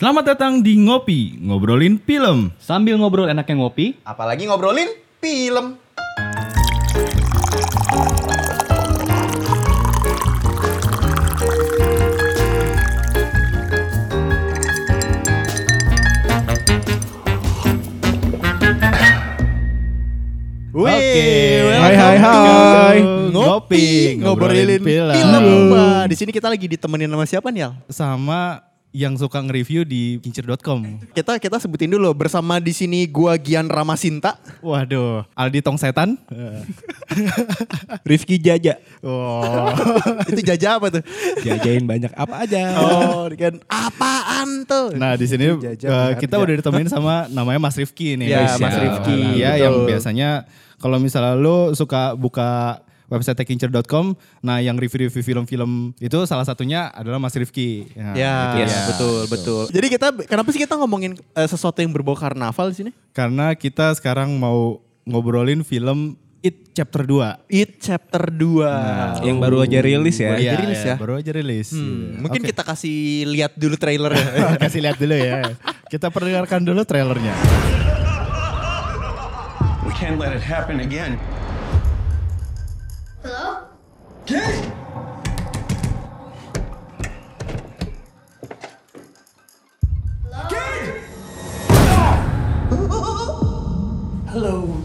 [0.00, 2.56] Selamat datang di Ngopi, ngobrolin film.
[2.56, 4.88] Sambil ngobrol enaknya ngopi, Apalagi ngobrolin
[5.20, 5.76] film.
[20.72, 21.28] Wih, Oke.
[21.76, 22.98] hai hai, hai.
[23.36, 25.12] Ngopi, ngobrolin film.
[26.08, 27.76] di sini kita lagi ditemenin sama siapa nih, Al?
[27.92, 30.82] Sama yang suka nge-review di kincir.com.
[31.14, 34.34] Kita kita sebutin dulu bersama di sini gua Gian Ramasinta.
[34.62, 36.18] Waduh, Aldi Tong Setan.
[38.10, 38.82] Rifki Jaja.
[39.02, 39.70] Oh.
[40.30, 41.02] Itu jajah apa tuh?
[41.46, 42.62] Jajain banyak apa aja.
[42.82, 44.94] Oh, kan apaan tuh?
[44.98, 46.18] Nah di sini berharga.
[46.18, 48.26] kita udah ditemenin sama namanya Mas Rifki nih.
[48.34, 50.50] Ya, Mas Rifki, Ya, yang biasanya
[50.82, 57.18] kalau misalnya lu suka buka website kincir.com, nah yang review-review film-film itu salah satunya adalah
[57.18, 57.90] Mas Rifki.
[57.92, 58.82] Nah, Ya, itu yes, dia.
[58.88, 59.62] betul, betul.
[59.68, 62.90] Jadi kita kenapa sih kita ngomongin eh, sesuatu yang berbau karnaval di sini?
[63.10, 67.52] Karena kita sekarang mau ngobrolin film It Chapter 2.
[67.52, 69.20] It chapter 2.
[69.20, 70.32] Yang baru aja rilis ya.
[70.32, 70.94] Baru aja rilis ya?
[70.96, 71.68] Baru aja rilis.
[71.68, 72.16] Hmm, Iya.
[72.16, 72.48] mungkin Oke.
[72.48, 72.96] kita kasih
[73.28, 74.16] lihat dulu trailer
[74.62, 75.52] kasih lihat dulu ya.
[75.90, 77.34] Kita perdengarkan dulu trailernya.
[79.84, 81.20] We can't let it happen again.
[84.30, 84.46] Hello?
[94.28, 94.76] Hello.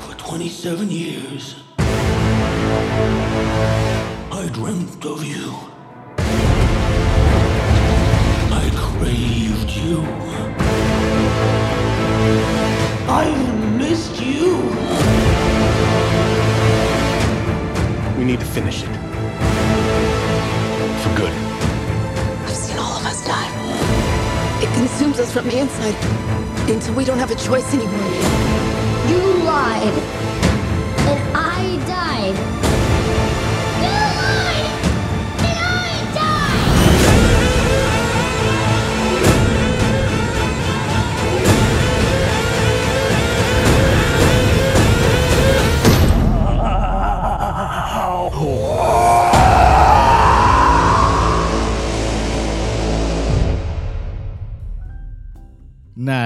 [0.00, 1.54] For 27 years,
[4.32, 5.75] I dreamt of you.
[8.98, 10.00] Craved you.
[13.08, 13.26] I
[13.76, 14.56] missed you.
[18.18, 18.88] We need to finish it.
[21.02, 21.32] For good.
[22.44, 23.50] I've seen all of us die.
[24.62, 25.94] It consumes us from the inside
[26.70, 28.12] until we don't have a choice anymore.
[29.10, 29.96] You lied.
[31.10, 32.65] And I died.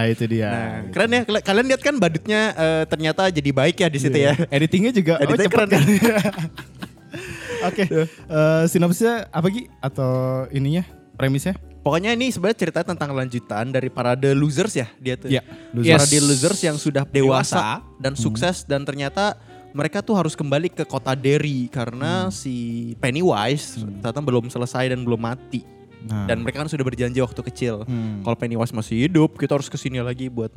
[0.00, 0.48] Nah itu dia.
[0.48, 1.22] Nah, keren ya.
[1.22, 4.32] Kal- Kalian lihat kan badutnya eh, ternyata jadi baik ya di situ ya.
[4.48, 5.82] Editingnya juga Editingnya cepet keren kan?
[7.68, 9.68] Oke, eh, sinopsisnya apa Gi?
[9.78, 10.08] Atau
[10.48, 10.80] ininya,
[11.14, 11.52] premisnya?
[11.80, 15.28] Pokoknya ini sebenarnya cerita tentang lanjutan dari parade losers ya dia tuh.
[15.28, 15.40] Iya,
[15.72, 15.84] Losers.
[15.84, 15.96] losers.
[15.96, 17.64] Parade losers yang sudah dewasa, Dewasa.
[17.96, 19.36] dan sukses dan ternyata
[19.72, 25.20] mereka tuh harus kembali ke kota Derry karena si Pennywise ternyata belum selesai dan belum
[25.20, 25.64] mati.
[26.00, 26.24] Nah.
[26.24, 27.84] Dan mereka kan sudah berjanji waktu kecil.
[27.84, 28.24] Hmm.
[28.24, 30.52] Kalau Pennywise masih hidup, kita harus ke sini lagi buat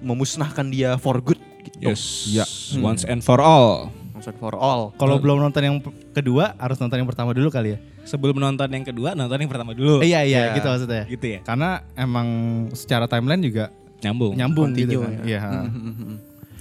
[0.00, 1.90] memusnahkan dia for good gitu.
[1.90, 2.26] Yes.
[2.28, 2.44] Ya.
[2.78, 3.94] Once and for all.
[4.10, 4.90] Once and for all.
[4.94, 5.76] Kalau belum nonton yang
[6.10, 7.78] kedua, harus nonton yang pertama dulu kali ya?
[8.02, 10.00] Sebelum nonton yang kedua, nonton yang pertama dulu.
[10.00, 10.56] iya, iya, Ya.
[10.56, 11.04] gitu maksudnya.
[11.06, 11.38] Gitu ya.
[11.44, 12.26] Karena emang
[12.72, 14.34] secara timeline juga Nyambung.
[14.34, 15.28] nyambung gitu Continue kan.
[15.28, 15.38] ya.
[15.38, 15.40] Iya.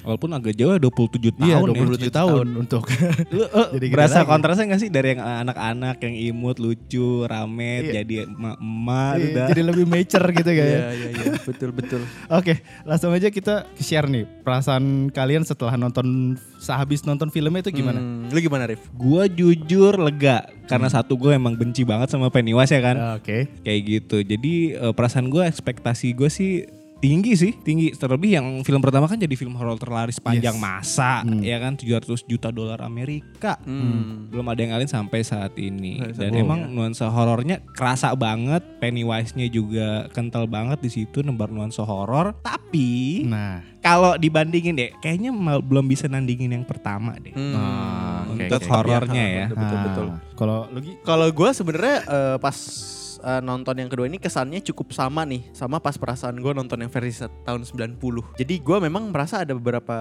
[0.02, 1.86] Walaupun agak jauh 27 tahun Iya, ya.
[1.98, 2.84] 27 tahun untuk
[3.76, 4.30] Jadi berasa lagi.
[4.30, 8.02] kontrasnya gak sih dari yang anak-anak yang imut, lucu, rame, Iya.
[8.02, 10.68] jadi emak-emak Iya, jadi lebih mature gitu kan.
[10.68, 12.02] Iya, iya, iya, betul, betul.
[12.38, 12.54] Oke,
[12.84, 17.98] langsung aja kita share nih perasaan kalian setelah nonton sehabis nonton filmnya itu gimana?
[17.98, 18.82] Hmm, lu gimana, Rif?
[18.92, 22.96] Gua jujur lega karena satu gue emang benci banget sama Pennywise ya kan.
[23.16, 23.48] Oke.
[23.62, 24.18] Kayak gitu.
[24.20, 26.52] Jadi eh, perasaan gue, ekspektasi gue sih
[26.98, 27.92] tinggi sih, tinggi.
[27.92, 30.62] Terlebih yang film pertama kan jadi film horor terlaris panjang Yes.
[30.62, 31.40] masa, Hmm.
[31.40, 33.62] ya kan 700 juta dolar Amerika.
[33.62, 34.28] Hmm.
[34.28, 36.02] Belum ada yang ngalahin sampai saat ini.
[36.02, 41.48] Sampai Dan emang ini, nuansa horornya kerasa banget, Pennywise-nya juga kental banget di situ nembar
[41.48, 42.34] nuansa horor.
[42.40, 47.32] Tapi Nah, kalau dibandingin deh, kayaknya mal- belum bisa nandingin yang pertama deh.
[47.32, 47.54] Hmm.
[47.54, 48.70] Ah, oke, Untuk oke.
[48.70, 49.46] horornya ya.
[49.48, 50.08] Betul, betul, Nah, betul.
[50.36, 50.94] Kalau lu Gi?
[51.02, 52.58] Kalau gue sebenarnya eh, pas
[53.22, 56.92] eh, nonton yang kedua ini kesannya cukup sama nih sama pas perasaan gue nonton yang
[56.92, 58.38] versi tahun 90.
[58.38, 59.96] Jadi gue memang merasa ada beberapa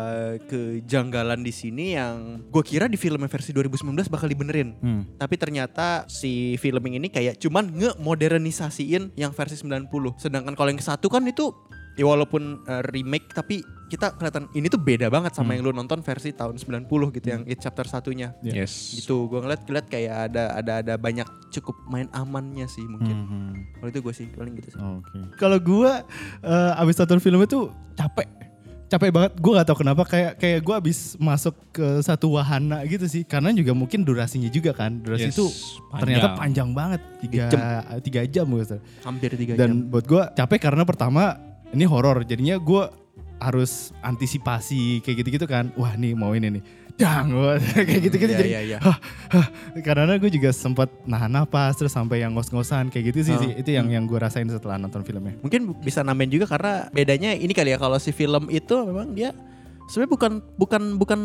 [0.49, 4.77] kejanggalan di sini yang gue kira di film versi 2019 bakal dibenerin.
[4.81, 5.03] Hmm.
[5.17, 9.89] Tapi ternyata si filming ini kayak cuman nge-modernisasiin yang versi 90.
[10.21, 11.53] Sedangkan kalau yang satu kan itu
[11.97, 15.55] ya walaupun eh, remake tapi kita kelihatan ini tuh beda banget sama Hmm.
[15.55, 18.35] yang lu nonton versi tahun 90 gitu yang It chapter satunya.
[18.41, 18.93] Yes.
[18.95, 23.17] Gitu, gue ngeliat ngeliat kayak ada ada ada banyak cukup main amannya sih mungkin.
[23.17, 23.53] Hmm.
[23.77, 24.81] Kalau itu gue sih paling gitu sih.
[24.81, 25.19] Oke.
[25.37, 26.03] Kalau gua
[26.43, 28.27] eh, abis nonton film itu capek.
[28.87, 29.33] Capek banget.
[29.37, 33.23] Gue gak tahu kenapa kayak kayak gue abis masuk ke satu wahana gitu sih.
[33.23, 34.99] Karena juga mungkin durasinya juga kan.
[34.99, 35.99] Durasi Yes, itu panjang.
[36.03, 37.01] ternyata panjang banget.
[37.19, 37.45] Tiga,
[37.99, 38.79] tiga jam gitu.
[39.03, 39.61] Hampir tiga jam.
[39.63, 41.39] Dan buat gue capek karena pertama
[41.71, 42.23] ini horor.
[42.23, 42.83] Jadinya gue
[43.37, 45.71] harus antisipasi kayak gitu-gitu kan.
[45.75, 46.65] Wah nih mau ini nih.
[46.97, 47.29] Dang,
[47.77, 48.49] kayak gitu-gitu Iya, jadi.
[48.49, 48.79] iya, iya.
[48.81, 48.97] "Hah,
[49.29, 49.47] hah."
[49.85, 53.41] Karena gue juga sempat nahan napas terus sampai yang ngos-ngosan kayak gitu sih, Oh.
[53.45, 53.53] sih.
[53.53, 55.37] Itu yang yang gue rasain setelah nonton filmnya.
[55.45, 59.37] Mungkin bisa nambahin juga karena bedanya ini kali ya kalau si film itu memang dia
[59.87, 61.21] sebenarnya bukan bukan bukan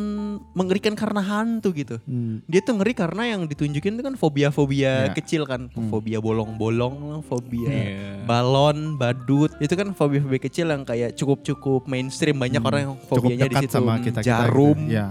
[0.53, 1.97] mengerikan karena hantu gitu.
[2.45, 5.13] Dia tuh ngeri karena yang ditunjukin itu kan fobia-fobia Ya.
[5.13, 8.23] kecil kan, fobia bolong-bolong, fobia Iya.
[8.23, 9.51] balon, badut.
[9.57, 13.07] Itu kan fobia-fobia kecil yang kayak cukup-cukup mainstream banyak orang yang Hmm.
[13.07, 13.73] Fobianya di situ.
[13.73, 14.93] sama kita, kita Jarum, Gitu.
[14.93, 15.07] Ya.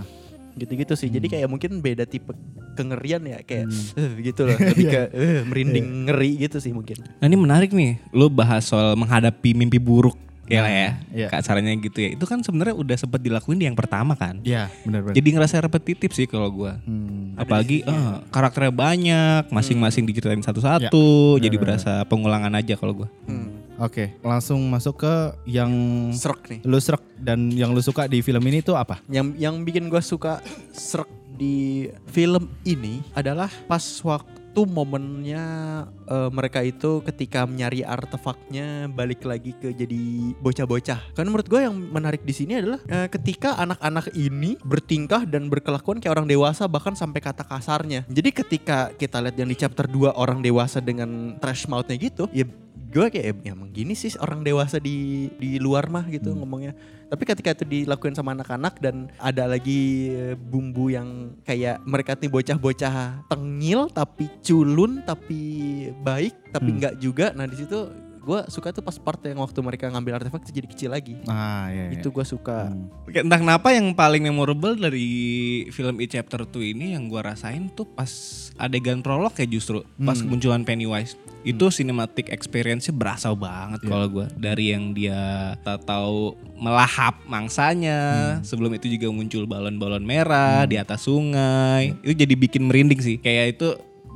[0.52, 1.08] gitu-gitu sih.
[1.08, 2.34] Jadi kayak mungkin beda tipe
[2.70, 3.98] kengerian ya kayak Hmm.
[3.98, 4.92] eh, gitu loh, lebih Iya.
[5.08, 7.00] ke eh, merinding ngeri gitu sih mungkin.
[7.16, 10.14] Nah ini menarik nih, lu bahas soal menghadapi mimpi buruk
[10.50, 10.72] ya lah
[11.14, 11.28] ya.
[11.28, 12.10] Kak, caranya gitu ya.
[12.12, 14.42] Itu kan sebenarnya udah sempat dilakuin di yang pertama kan.
[14.42, 15.14] Iya, benar-benar.
[15.14, 16.82] Jadi ngerasa repetitif sih kalau gua.
[16.82, 17.32] Hmm.
[17.34, 21.78] Apalagi eh, karakternya banyak, masing-masing diceritain satu-satu, Ya, jadi benar-benar.
[21.78, 23.08] berasa pengulangan aja kalau gua.
[23.24, 23.62] Hmm.
[23.78, 25.14] Oke, langsung masuk ke
[25.46, 25.72] yang
[26.12, 26.60] Serak nih.
[26.62, 29.00] lu serak dan yang lu suka di film ini tuh apa?
[29.08, 35.44] Yang yang bikin gue suka serak di film ini adalah pas waktu momennya
[36.08, 41.14] eh, mereka itu ketika menyari artefaknya balik lagi ke jadi bocah-bocah.
[41.14, 46.02] Karena menurut gue yang menarik di sini adalah eh, ketika anak-anak ini bertingkah dan berkelakuan
[46.02, 48.04] kayak orang dewasa bahkan sampai kata kasarnya.
[48.10, 52.46] Jadi ketika kita lihat yang di chapter 2 orang dewasa dengan trash mouth-nya gitu, ya
[52.90, 54.98] gue kayak ya emang gini sih orang dewasa di
[55.32, 56.74] di luar mah gitu ngomongnya
[57.06, 61.08] tapi ketika itu dilakuin sama anak-anak dan ada lagi eh, bumbu yang
[61.40, 62.94] kayak mereka nih bocah-bocah
[63.26, 65.40] tengil tapi culun tapi
[65.96, 66.76] baik tapi Hmm.
[66.76, 67.78] enggak juga nah di situ
[68.20, 71.66] gue suka tuh pas part yang waktu mereka ngambil artefak itu jadi kecil lagi Ah,
[71.68, 71.96] iya, iya.
[71.96, 72.90] itu gue suka Hmm.
[73.02, 75.08] Oke, Entah kenapa yang paling memorable dari
[75.68, 78.10] film It Chapter 2 ini yang gua rasain tuh pas
[78.56, 80.26] adegan prolog ya justru pas Hmm.
[80.26, 81.16] kemunculan Pennywise.
[81.40, 83.88] Itu cinematic experience-nya berasa banget Iya.
[83.88, 85.20] kalau gua dari yang dia
[85.60, 88.00] tak tahu melahap mangsanya,
[88.36, 88.44] Hmm.
[88.44, 91.96] sebelum itu juga muncul balon-balon merah di atas sungai.
[92.00, 93.16] Itu jadi bikin merinding sih.
[93.16, 93.68] Kayak itu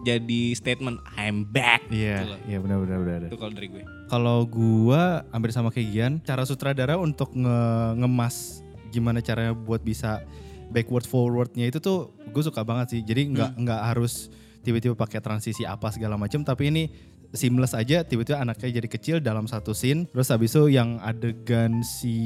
[0.04, 1.88] jadi statement I'm back.
[1.88, 3.20] Iya, Gitu iya benar benar benar.
[3.26, 3.82] Itu kalau dari gue.
[4.04, 8.60] Kalau gua hampir sama kayak Gian, cara sutradara untuk nge- ngemas
[8.92, 10.20] gimana caranya buat bisa
[10.68, 13.00] backward forwardnya itu tuh gue suka banget sih.
[13.00, 14.28] Jadi nggak nggak harus
[14.60, 16.84] tiba-tiba pakai transisi apa segala macam, tapi ini
[17.34, 20.06] seamless aja tiba-tiba anaknya jadi kecil dalam satu scene.
[20.08, 22.16] Terus habis itu yang adegan si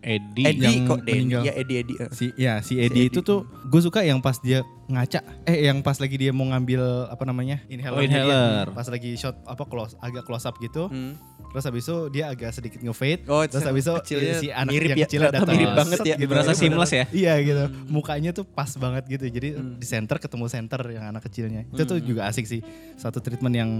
[0.00, 1.42] Eddie, Eddie yang kok meninggal.
[1.42, 2.08] ya Eddie Eddie eh.
[2.10, 3.08] si ya si Si Eddie Eddie.
[3.08, 6.82] itu tuh gue suka yang pas dia ngaca eh yang pas lagi dia mau ngambil
[7.06, 8.66] apa namanya inhaler Oh, inhaler.
[8.70, 11.14] pas lagi shot apa close agak close up gitu Hmm.
[11.48, 14.88] terus habis itu dia agak sedikit ngefade Oh, terus habis itu kecilnya si anak mirip
[14.90, 16.16] yang ya, kecilnya datang mirip banget ya.
[16.16, 16.26] gitu.
[16.26, 17.04] Berasa seamless ya.
[17.14, 17.88] iya gitu Hmm.
[17.88, 21.88] mukanya tuh pas banget gitu jadi di center ketemu center yang anak kecilnya itu Hmm.
[21.88, 22.60] tuh juga asik sih
[22.94, 23.70] satu treatment yang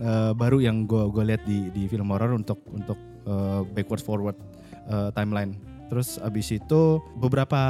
[0.00, 4.36] eh, baru yang gue gue lihat di di film horror untuk untuk eh, backward forward
[4.88, 7.60] eh, timeline terus abis itu beberapa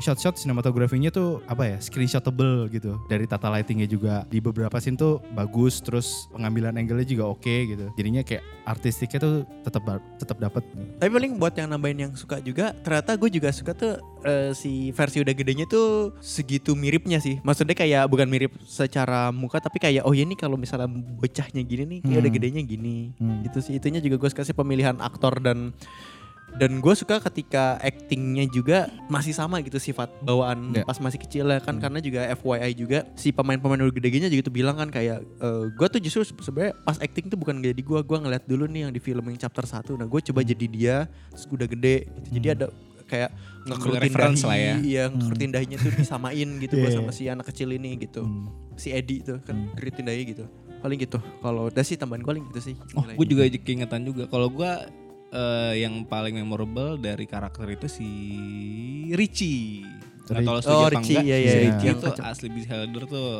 [0.00, 5.20] shot-shot sinematografinya tuh apa ya screenshotable gitu dari tata lightingnya juga di beberapa scene tuh
[5.36, 9.34] bagus terus pengambilan angle-nya juga oke gitu jadinya kayak artistiknya tuh
[9.66, 9.82] tetap
[10.16, 10.62] tetap dapat
[11.00, 14.92] Tapi paling buat yang nambahin yang suka juga, ternyata gue juga suka tuh eh, si
[14.94, 17.40] versi udah gedenya tuh segitu miripnya sih.
[17.42, 21.84] Maksudnya kayak bukan mirip secara muka, tapi kayak oh ya ini kalau misalnya bocahnya gini
[21.88, 22.22] nih, kayak Hmm.
[22.22, 22.96] udah gedenya gini.
[23.16, 23.42] Hmm.
[23.42, 25.72] Itu sih itunya juga gue suka sih pemilihan aktor dan
[26.56, 30.82] dan gue suka ketika actingnya juga masih sama gitu sifat bawaan Ya.
[30.82, 31.78] pas masih kecil ya kan.
[31.78, 35.22] Karena juga FYI juga si pemain-pemain udah gede-gedenya juga tuh bilang kan kayak
[35.70, 38.80] gue tuh justru se- sebenarnya pas acting tuh bukan jadi gue gue ngeliat dulu nih
[38.84, 40.96] yang di film yang chapter 1 nah gue coba jadi dia
[41.28, 42.28] terus udah gede gitu.
[42.36, 42.66] jadi ada
[43.04, 43.30] kayak
[43.60, 44.74] ngekrutin dahi lah ya.
[44.80, 48.22] iya ngekrutin dahinya tuh disamain gitu gue Iya, sama si anak kecil ini gitu.
[48.22, 48.46] Hmm.
[48.74, 50.44] si Eddie tuh kan keritin dahi gitu.
[50.80, 51.20] Paling gitu.
[51.20, 52.74] Kalau udah sih tambahan gue paling gitu sih.
[52.94, 54.24] Oh, gue juga keingetan juga.
[54.24, 54.70] Kalau gue
[55.30, 58.10] eh, yang paling memorable dari karakter itu si
[59.10, 59.86] Richie.
[60.26, 61.24] Nggak tahu setuju Oh, apa Richie, enggak.
[61.24, 61.62] iya, iya, si iya.
[61.68, 62.24] Richie itu kacau.
[62.24, 63.30] asli beholder tuh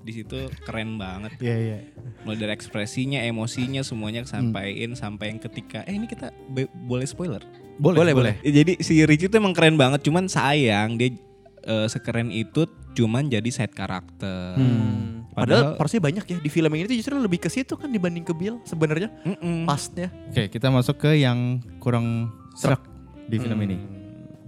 [0.00, 1.32] di situ keren banget.
[1.38, 1.78] iya iya
[2.20, 6.32] Mulai dari ekspresinya, emosinya semuanya sampaiin sampai yang ketika eh ini kita
[6.80, 7.44] boleh spoiler.
[7.76, 8.34] Boleh, boleh.
[8.40, 11.14] Ya, Jadi si Richie tuh emang keren banget, cuman sayang dia
[11.62, 14.56] eh, sekeren itu cuman jadi side karakter.
[14.56, 15.19] Hmm.
[15.44, 18.32] Padahal, porsinya banyak ya di film ini tuh justru lebih ke situ kan dibanding ke
[18.36, 19.64] Bill sebenarnya Mm-mm.
[19.64, 20.12] pastnya.
[20.30, 22.84] oke kita masuk ke yang kurang serak
[23.30, 23.78] di film ini.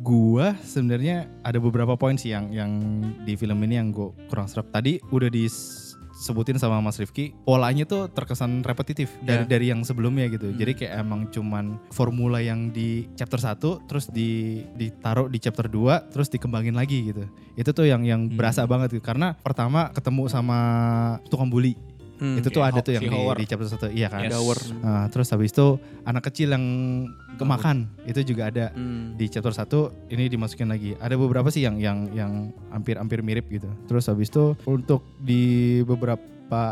[0.02, 2.72] Gua sebenarnya ada beberapa poin sih yang yang
[3.22, 4.66] di film ini yang gue kurang serap.
[4.74, 5.30] Tadi udah
[6.22, 9.50] disebutin sama Mas Rifki, polanya tuh terkesan repetitif dari Ya.
[9.50, 10.54] dari yang sebelumnya gitu.
[10.54, 13.58] Jadi kayak emang cuman formula yang di chapter 1
[13.90, 17.26] terus di ditaruh di chapter 2 terus dikembangin lagi gitu.
[17.58, 19.02] Itu tuh yang yang berasa banget gitu.
[19.02, 20.58] Karena pertama ketemu sama
[21.26, 21.74] tukang bully.
[22.22, 22.38] Hmm.
[22.38, 23.98] itu tuh Oke, ada tuh yang di, di chapter 1.
[23.98, 24.22] Iya kan?
[24.22, 24.38] Yes.
[24.78, 26.62] Nah, terus habis itu anak kecil yang
[27.36, 29.14] kemakan itu juga ada Hmm.
[29.16, 30.96] di chapter 1 ini dimasukin lagi.
[30.98, 32.32] Ada beberapa sih yang yang yang
[32.70, 33.68] hampir-hampir mirip gitu.
[33.88, 36.20] Terus habis itu untuk di beberapa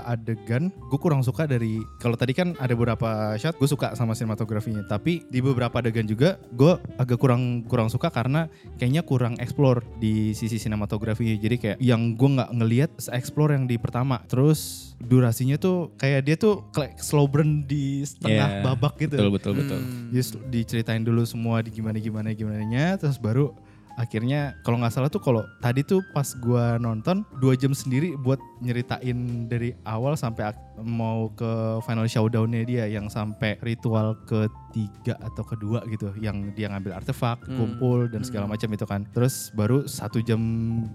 [0.05, 4.85] adegan gue kurang suka dari kalau tadi kan ada beberapa shot gue suka sama sinematografinya
[4.85, 8.47] tapi di beberapa adegan juga gue agak kurang kurang suka karena
[8.77, 13.77] kayaknya kurang explore di sisi sinematografinya jadi kayak yang gue nggak ngelihat explore yang di
[13.77, 18.63] pertama terus durasinya tuh kayak dia tuh kayak slow burn di setengah Yeah.
[18.63, 19.79] babak gitu Betul betul betul.
[19.81, 20.09] Hmm.
[20.11, 23.53] Just diceritain dulu semua di gimana gimana gimana nya terus baru
[24.01, 28.41] akhirnya kalau nggak salah tuh kalau tadi tuh pas gua nonton dua jam sendiri buat
[28.59, 29.13] nyeritain
[29.45, 31.45] dari awal sampai mau ke
[31.85, 37.57] final showdownnya dia yang sampai ritual ketiga atau kedua gitu yang dia ngambil artefak Hmm.
[37.57, 40.41] kumpul dan segala macam itu kan terus baru satu jam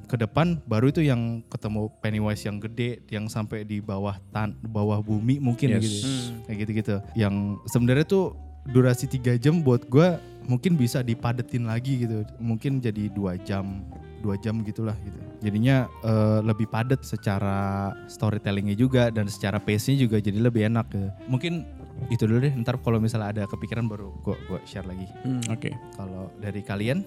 [0.05, 4.97] ke depan baru itu yang ketemu Pennywise yang gede yang sampai di bawah tan bawah
[5.00, 5.83] bumi mungkin Yes.
[5.83, 6.41] gitu Hmm.
[6.43, 7.35] kayak gitu-gitu yang
[7.65, 8.33] sebenarnya tuh
[8.65, 13.81] durasi tiga jam buat gue mungkin bisa dipadetin lagi gitu mungkin jadi dua jam
[14.22, 17.57] dua jam gitulah gitu jadinya eh, lebih padat secara
[18.07, 21.10] storytellingnya juga dan secara pace-nya juga jadi lebih enak gitu.
[21.27, 21.65] mungkin
[22.07, 25.41] itu dulu deh ntar kalau misalnya ada kepikiran baru gue gua share lagi Hmm.
[25.48, 25.74] Oke.
[25.93, 27.05] kalau dari kalian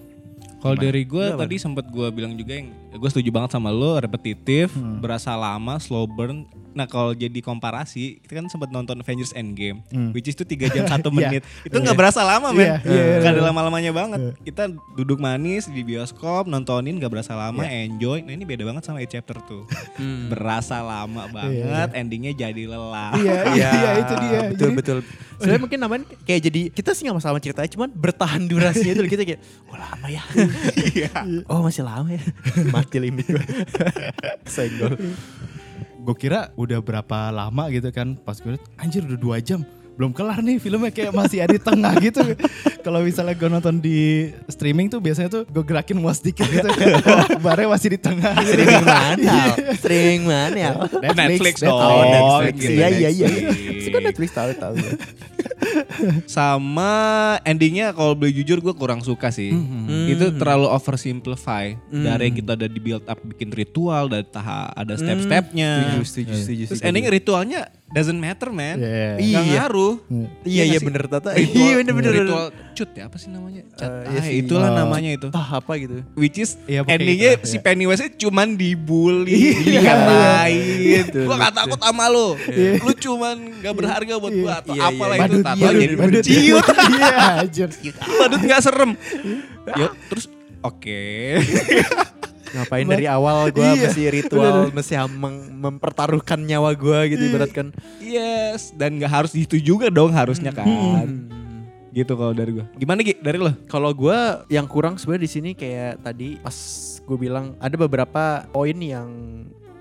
[0.59, 3.99] Kalau dari gue apa tadi sempat gue bilang juga yang gue setuju banget sama lo
[3.99, 4.99] repetitif, Hmm.
[4.99, 6.47] berasa lama, slow burn.
[6.71, 10.11] Nah kalau jadi komparasi, kita kan sempat nonton Avengers Endgame, Hmm.
[10.11, 11.09] which is itu 3 jam 1 Iya.
[11.09, 11.41] menit.
[11.61, 13.35] Itu nggak berasa lama men, Iya, iya, Nggak iya.
[13.35, 14.19] ada lama-lamanya banget.
[14.39, 18.21] Kita duduk manis di bioskop, nontonin nggak berasa lama, enjoy.
[18.21, 19.65] Nah ini beda banget sama It Chapter 2.
[19.95, 20.29] Hmm.
[20.29, 23.11] Berasa lama banget, endingnya jadi lelah.
[23.15, 24.99] iya Iya, itu dia Betul Jadi- betul.
[25.39, 29.39] Sebenarnya mungkin namanya kayak jadi kita sih sama-sama ceritanya cuman bertahan durasinya itu kita kayak
[29.65, 30.19] oh lama ya.
[30.75, 31.11] Iya.
[31.47, 32.19] oh masih lama ya.
[32.67, 33.39] Mati limit gue.
[34.43, 34.99] Senggol.
[36.09, 39.61] Gue kira udah berapa lama gitu kan pas gue liat, anjir udah dua jam
[39.93, 42.33] belum kelar nih filmnya kayak masih ada di tengah gitu
[42.81, 47.37] kalau misalnya gue nonton di streaming tuh biasanya tuh gue gerakin mouse dikit gitu oh,
[47.45, 49.37] barnya masih di tengah Streaming mana?
[49.77, 50.71] Streaming mana ya?
[50.97, 51.77] Netflix, Netflix dong.
[51.77, 52.55] Oh, Netflix.
[52.57, 53.27] Gitu, Iya iya iya.
[53.27, 53.77] Netflix.
[53.77, 54.75] Itu kan Netflix tahu tahu.
[56.25, 56.91] Sama
[57.43, 59.53] endingnya kalau boleh jujur gue kurang suka sih.
[59.53, 60.09] Hmm.
[60.09, 61.77] Itu terlalu oversimplify.
[61.89, 65.71] Dari yang kita udah di build up bikin ritual, ada tahap, ada step-stepnya.
[66.03, 66.63] Setuju setuju setuju.
[66.73, 68.77] Terus endingnya ritualnya doesn't matter man.
[68.77, 69.17] Iya.
[69.17, 69.39] Gak Iya.
[69.65, 69.93] ngaruh.
[70.05, 70.87] Iya iya nggak sih?
[70.87, 71.29] bener Tata.
[71.33, 72.11] Ritual, Iya bener bener.
[72.21, 73.61] Ritual cut ya apa sih namanya?
[73.73, 73.89] Cut.
[73.89, 74.35] Eh, iya ah, sih.
[74.39, 74.77] itulah Oh.
[74.77, 75.27] namanya itu.
[75.27, 75.95] Entah apa gitu.
[76.13, 77.63] Which is Iya, pokoknya endingnya gitu lah, si iya.
[77.65, 81.05] Pennywise cuman dibully, Iya, dikatain.
[81.25, 82.27] Gua gak takut sama lu.
[82.79, 85.25] Lu cuman gak berharga buat gua atau Iya, apalah iya.
[85.25, 86.65] itu iya, jadi badut ciut.
[86.93, 87.09] iya
[87.41, 87.69] anjir
[87.99, 88.91] Badut gak serem.
[89.65, 90.25] Yuk, terus
[90.61, 91.01] oke.
[92.55, 97.73] Ngapain dari awal gue Iya, mesti ritual, mesti meng- mempertaruhkan nyawa gue gitu ibaratkan.
[98.01, 100.65] yes, dan gak harus itu juga dong harusnya kan.
[100.65, 101.29] Hmm.
[101.89, 102.65] Gitu kalau dari gua.
[102.77, 103.17] Gimana Gi?
[103.17, 103.49] Dari lo?
[103.65, 104.17] Kalau gue
[104.53, 106.53] yang kurang sebenarnya di sini kayak tadi pas
[107.01, 109.09] gue bilang ada beberapa poin yang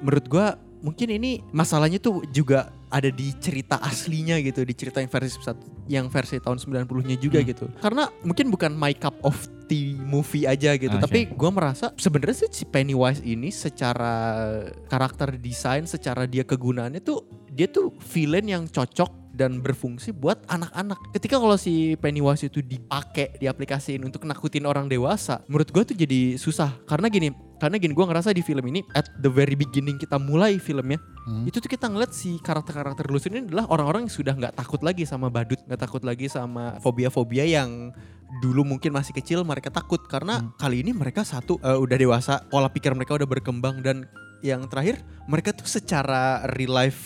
[0.00, 0.46] menurut gue
[0.80, 5.38] mungkin ini masalahnya tuh juga ada di cerita aslinya gitu, di cerita yang versi
[5.88, 7.68] yang versi tahun 90-nya juga gitu.
[7.80, 9.36] Karena mungkin bukan my cup of
[9.68, 11.04] tea movie aja gitu, Oke.
[11.04, 17.24] tapi gue merasa sebenarnya sih si Pennywise ini secara karakter desain, secara dia kegunaannya tuh
[17.52, 21.14] dia tuh villain yang cocok dan berfungsi buat anak-anak.
[21.14, 26.34] Ketika kalau si Pennywise itu dipakai, diaplikasiin untuk nakutin orang dewasa, menurut gue tuh jadi
[26.34, 26.74] susah.
[26.90, 27.30] Karena gini,
[27.62, 30.98] karena gini gue ngerasa di film ini at the very beginning kita mulai filmnya,
[31.46, 35.06] itu tuh kita ngeliat si karakter-karakter lucu ini adalah orang-orang yang sudah nggak takut lagi
[35.06, 37.94] sama badut, nggak takut lagi sama fobia-fobia yang
[38.44, 42.68] dulu mungkin masih kecil mereka takut karena kali ini mereka satu eh, udah dewasa, pola
[42.68, 44.04] pikir mereka udah berkembang dan
[44.44, 47.00] yang terakhir mereka tuh secara real life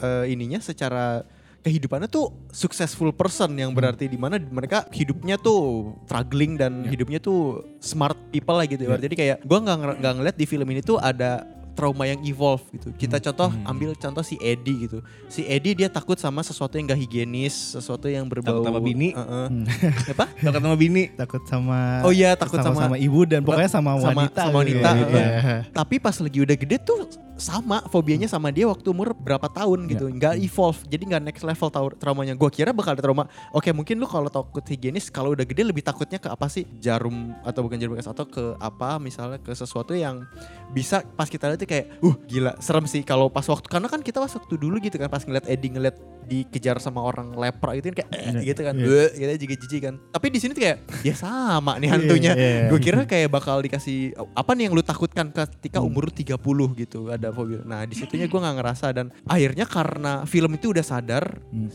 [0.00, 1.26] eh, ininya secara
[1.60, 7.60] kehidupannya tuh successful person yang berarti di mana mereka hidupnya tuh struggling dan hidupnya tuh
[7.78, 8.82] smart people lah gitu.
[8.82, 8.96] ya.
[8.96, 12.92] Jadi kayak gua nggak nggak ngeliat di film ini tuh ada trauma yang evolve gitu.
[12.92, 15.00] Kita contoh ambil contoh si Eddie gitu.
[15.32, 19.16] Si Eddie dia takut sama sesuatu yang gak higienis, sesuatu yang berbau Takut sama bini.
[19.16, 19.46] Heeh.
[20.12, 20.26] Apa?
[20.28, 21.04] Takut sama bini.
[21.14, 24.88] takut sama Oh iya, takut sama- sama ibu dan pokoknya sama sama- wanita sama wanita,
[24.92, 25.08] gitu.
[25.16, 25.30] heeh.
[25.40, 25.56] Iya.
[25.72, 26.98] Tapi pas lagi udah gede tuh
[27.40, 31.68] sama fobianya sama dia waktu umur berapa tahun gitu, nggak evolve, jadi nggak next level
[31.72, 32.36] tau traumanya.
[32.36, 33.24] Gua kira bakal ada trauma.
[33.56, 36.68] Oke mungkin lu kalau takut higienis, kalau udah gede lebih takutnya ke apa sih?
[36.78, 39.00] Jarum atau bukan jarum bekas atau ke apa?
[39.00, 40.28] Misalnya ke sesuatu yang
[40.70, 44.20] bisa pas kita lihat kayak, uh gila serem sih kalau pas waktu karena kan kita
[44.20, 45.96] pas waktu dulu gitu kan pas ngeliat Eddie ngeliat
[46.30, 48.86] dikejar sama orang lepra itu kan kayak eh, gitu kan, Iya.
[48.86, 49.34] yeah.
[49.34, 49.94] gitu juga jijik kan.
[50.12, 52.32] Tapi di sini tuh kayak ya sama nih hantunya.
[52.36, 52.68] Iya, iya.
[52.70, 56.38] Gue kira kayak bakal dikasih apa nih yang lu takutkan ketika umur lu 30
[56.86, 57.60] gitu ada fobia.
[57.62, 61.24] Nah, di situnya gue nggak ngerasa dan akhirnya karena film itu udah sadar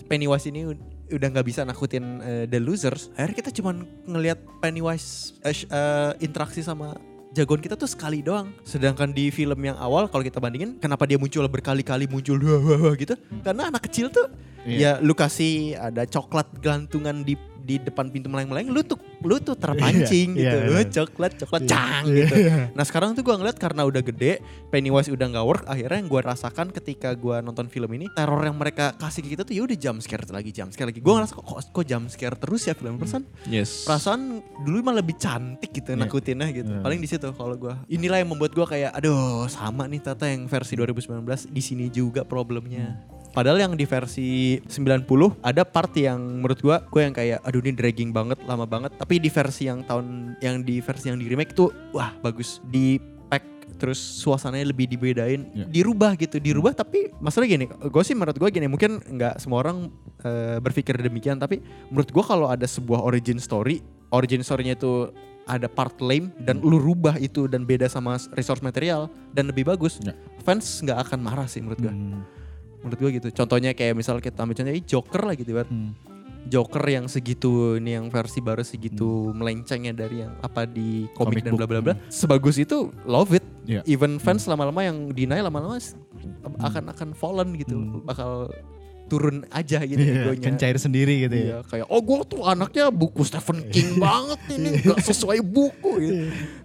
[0.05, 3.13] Pennywise ini ud- udah nggak bisa nakutin eh, The Losers.
[3.13, 6.97] Akhirnya kita cuman ngelihat Pennywise eh, eh, interaksi sama
[7.31, 8.49] jagoan kita tuh sekali doang.
[8.63, 12.39] Sedangkan di film yang awal kalau kita bandingin kenapa dia muncul berkali-kali muncul
[13.01, 13.13] gitu?
[13.43, 14.31] Karena anak kecil tuh
[14.65, 14.97] Iya.
[14.97, 18.93] ya lu kasih ada coklat gelantungan di di depan pintu melayang-melayang lu tuh
[19.25, 20.57] lu tuh terpancing Iya, gitu.
[20.61, 20.85] iya, Lu iya.
[20.85, 21.69] coklat coklat Iya.
[21.69, 22.35] cang gitu.
[22.77, 24.37] Nah sekarang tuh gua ngeliat karena udah gede
[24.69, 28.53] Pennywise udah nggak work akhirnya yang gua rasakan ketika gua nonton film ini teror yang
[28.53, 31.01] mereka kasih ke kita tuh ya udah jump scare lagi jump scare lagi.
[31.01, 33.25] Gua ngerasa kok kok, jump scare terus ya film persen.
[33.43, 33.81] Yes.
[33.81, 34.21] Perasaan
[34.61, 36.05] dulu mah lebih cantik gitu Iya.
[36.05, 36.69] nakutinnya gitu.
[36.69, 36.85] Iya.
[36.85, 37.81] Paling di situ kalau gua.
[37.87, 42.21] Inilah yang membuat gua kayak aduh sama nih Tata yang versi 2019 di sini juga
[42.21, 43.01] problemnya.
[43.35, 45.03] Padahal yang di versi 90
[45.43, 48.95] ada part yang menurut gua gua yang kayak aduh ini dragging banget, lama banget.
[48.95, 52.63] Tapi di versi yang tahun yang di versi yang di remake tuh wah bagus.
[52.63, 52.95] Di
[53.27, 53.43] pack
[53.75, 55.67] terus suasananya lebih dibedain, Ya.
[55.67, 59.91] dirubah gitu, dirubah tapi masalah gini, gue sih menurut gue gini, mungkin nggak semua orang
[60.23, 61.59] eh, berpikir demikian, tapi
[61.91, 63.83] menurut gua kalau ada sebuah origin story,
[64.15, 65.11] origin story-nya itu
[65.45, 69.99] ada part lame dan lu rubah itu dan beda sama resource material dan lebih bagus,
[70.01, 70.15] Ya.
[70.41, 71.91] fans nggak akan marah sih menurut gua.
[71.91, 72.23] Hmm.
[72.85, 73.27] Menurut gua gitu.
[73.33, 75.65] Contohnya kayak misal kita ambil contoh ini Joker lah gitu kan.
[75.65, 75.91] Hmm.
[76.45, 81.57] Joker yang segitu ini yang versi baru segitu melencengnya dari yang apa di komik, dan
[81.57, 81.97] bla bla bla.
[82.05, 83.41] Sebagus itu love it.
[83.65, 83.81] Iya.
[83.89, 85.97] Even fans lama-lama yang deny lama-lama s-
[86.61, 87.73] akan akan fallen gitu.
[87.73, 88.05] Hmm.
[88.05, 88.53] Bakal
[89.05, 90.77] turun aja gitu Iya, egonya.
[90.77, 91.45] sendiri gitu ya.
[91.45, 96.13] Iya, kayak oh gue tuh anaknya buku Stephen King banget ini gak sesuai buku gitu.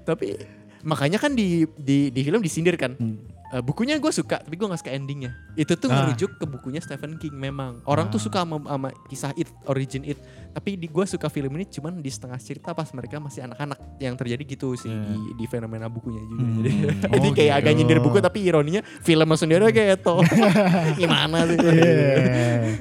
[0.05, 0.41] Tapi
[0.81, 2.97] makanya kan di di di film disindir kan.
[2.97, 3.17] Hmm.
[3.51, 5.35] Eh, bukunya gue suka tapi gue gak suka endingnya.
[5.55, 6.07] Itu tuh Ah.
[6.07, 7.83] merujuk ke bukunya Stephen King memang.
[7.85, 8.25] Orang tuh Ah.
[8.25, 10.23] suka sama, sama kisah It, origin It.
[10.49, 14.15] Tapi di gue suka film ini cuman di setengah cerita pas mereka masih anak-anak yang
[14.15, 15.03] terjadi gitu sih Iya.
[15.05, 16.41] di, di fenomena bukunya juga.
[16.41, 16.55] Hmm.
[16.57, 16.71] Jadi,
[17.05, 17.79] Oh, jadi kayak agak gitu.
[17.81, 20.23] nyindir buku tapi ironinya filmnya sendiri kayak toh
[20.97, 21.59] gimana sih?
[21.59, 22.15] Iya.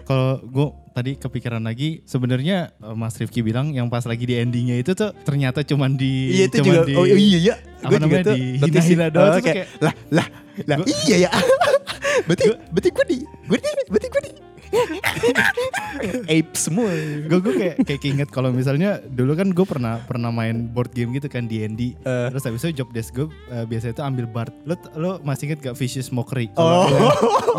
[0.04, 4.76] Kalau gue tadi kepikiran lagi sebenarnya eh, Mas Rifki bilang yang pas lagi di endingnya
[4.76, 6.86] itu tuh ternyata cuman di Iya itu cuman juga.
[6.86, 7.56] di, oh iya iya.
[7.80, 10.28] apa namanya, dihina-hina doang, terus kayak- lah lah
[10.66, 10.78] lah.
[10.78, 11.32] Gua- iya ya.
[12.28, 14.32] berarti berarti gue di gue di berarti gue di
[16.30, 16.94] ape semua.
[17.20, 21.10] gue gue kayak kayak keinget kalau misalnya dulu kan gue pernah pernah main board game
[21.12, 22.28] gitu kan D&D Eh.
[22.30, 25.60] terus habis itu job desk gue eh, biasanya itu ambil bard lo lo masih inget
[25.64, 26.86] gak vicious mockery Oh.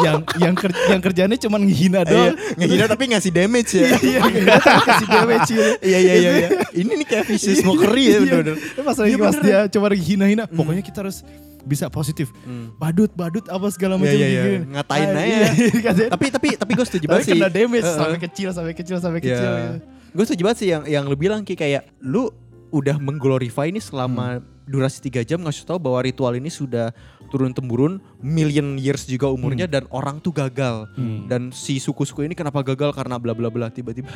[0.00, 3.86] Yang yang ker, yang kerjanya cuma ngehina Iya, doang ngehina tapi ngasih damage ya.
[4.06, 6.48] iya ngehina tapi kasih damage gitu Iya iya iya iya.
[6.72, 8.18] Ini nih kayak vicious mockery ya Iya.
[8.22, 8.54] bener-bener.
[8.78, 11.26] Pas lagi Iya, pas dia cuma hina-hina, pokoknya kita harus
[11.62, 12.32] bisa positif.
[12.42, 12.72] Hmm.
[12.76, 14.42] Badut, badut apa segala Iya, macam iya, iya.
[14.42, 14.56] gitu.
[14.70, 15.24] Ngatain Ah, aja.
[15.26, 15.48] iya,
[15.80, 16.10] katanya.
[16.14, 17.32] Tapi tapi tapi gue setuju banget sih.
[17.34, 17.96] kena damage Heeh.
[17.96, 19.50] sampai kecil, sampai kecil, sampai kecil.
[19.50, 19.60] Ya.
[19.60, 19.76] gitu.
[20.10, 22.28] Gue setuju banget sih yang yang lu bilang Ki kayak lu
[22.70, 26.94] udah mengglorify ini selama durasi tiga jam ngasih tahu bahwa ritual ini sudah
[27.26, 30.86] turun temurun million years juga umurnya dan orang tuh gagal
[31.26, 34.14] dan si suku-suku ini kenapa gagal karena bla bla bla tiba-tiba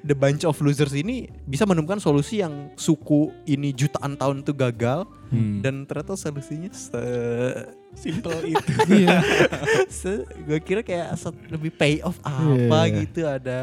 [0.00, 5.04] the bunch of losers ini bisa menemukan solusi yang suku ini jutaan tahun tuh gagal
[5.58, 7.00] dan ternyata solusinya se
[7.92, 8.72] simple itu.
[8.86, 9.18] Iya.
[9.88, 11.16] se gue kira kayak
[11.48, 12.94] lebih pay off apa Iya.
[13.00, 13.58] gitu ada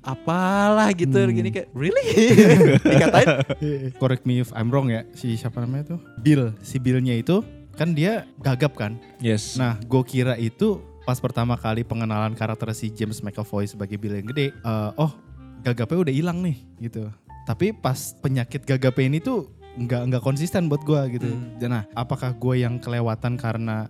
[0.00, 1.32] apalah gitu Hmm.
[1.32, 2.04] gini kayak really
[2.84, 3.28] dikatain
[3.94, 6.00] Correct me if I'm wrong ya, si siapa namanya tuh?
[6.18, 7.40] Bill, si Billnya itu
[7.72, 9.00] kan dia gagap kan.
[9.18, 9.56] Yes.
[9.56, 14.28] Nah, gue kira itu pas pertama kali pengenalan karakter si James McAvoy sebagai Bill yang
[14.28, 15.12] gede, eh, oh
[15.64, 17.08] gagapnya udah hilang nih gitu.
[17.48, 21.28] Tapi pas penyakit gagapnya ini tuh nggak nggak konsisten buat gue gitu.
[21.32, 21.58] Hmm.
[21.66, 23.88] Nah, apakah gue yang kelewatan karena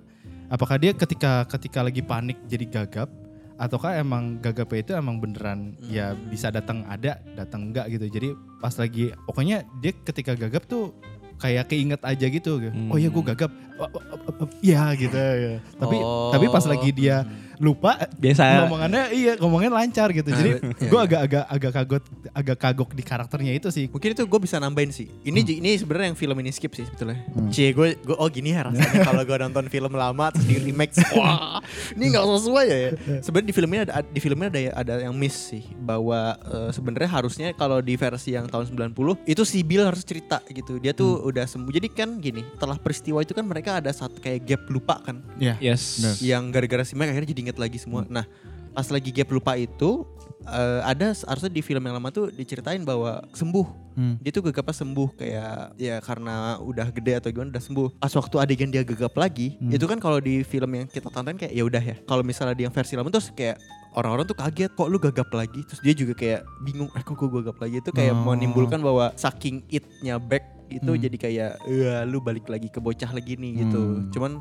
[0.49, 3.11] apakah dia ketika ketika lagi panik jadi gagap
[3.55, 8.07] ataukah emang gagapnya itu emang beneran ya bisa datang ada datang enggak gitu.
[8.11, 8.29] Jadi
[8.63, 10.95] pas lagi pokoknya dia ketika gagap tuh
[11.39, 12.59] kayak keinget aja gitu.
[12.59, 12.91] Hmm.
[12.91, 13.51] Oh ya gue gagap.
[13.75, 15.59] Oh, oh, oh, oh, Iya gitu ya.
[15.79, 16.31] Tapi Oh.
[16.31, 17.27] tapi pas lagi dia
[17.59, 18.65] lupa Biasa.
[18.65, 20.27] ngomongannya iya ngomongnya lancar gitu.
[20.27, 21.07] Jadi Ah, iya, gue iya.
[21.07, 23.87] agak agak agak kagok agak kagok di karakternya itu sih.
[23.87, 25.61] mungkin itu gue bisa nambahin sih ini Hmm.
[25.61, 29.05] ini sebenarnya yang film ini skip sih sebetulnya cie gue gue oh gini ya rasanya
[29.05, 31.61] kalau gue nonton film lama terus di remake wah
[31.93, 32.91] ini nggak sesuai ya, ya.
[33.21, 37.11] sebenarnya di film ini ada di filmnya ada ada yang miss sih bahwa eh, sebenarnya
[37.11, 41.21] harusnya kalau di versi yang tahun 90 itu si Bill harus cerita gitu dia tuh
[41.23, 41.71] udah sembuh.
[41.71, 45.21] Jadi kan gini, setelah peristiwa itu kan mereka ada satu kayak gap lupa kan.
[45.37, 45.57] Iya.
[45.61, 46.01] Yes.
[46.21, 48.09] Yang gara-gara si Mike akhirnya jadi inget lagi semua.
[48.09, 48.25] Nah,
[48.73, 50.03] pas lagi gap lupa itu
[50.45, 53.67] eh, ada harusnya di film yang lama tuh diceritain bahwa sembuh.
[53.95, 54.15] Hmm.
[54.21, 57.89] Dia tuh gegapnya sembuh kayak ya karena udah gede atau gimana udah sembuh.
[57.97, 59.73] Pas waktu adegan dia gegap lagi, Hmm.
[59.73, 61.97] itu kan kalau di film yang kita tonton kayak ya udah ya.
[62.03, 63.57] Kalau misalnya di yang versi lama terus kayak
[63.95, 67.31] orang-orang tuh kaget kok lu gagap lagi terus dia juga kayak bingung eh kok gue
[67.31, 68.27] gagap lagi itu kayak Oh.
[68.27, 70.99] menimbulkan bahwa saking itnya back itu Hmm.
[70.99, 74.11] jadi kayak "Wah, lu balik lagi ke bocah lagi nih gitu Hmm.
[74.11, 74.33] cuman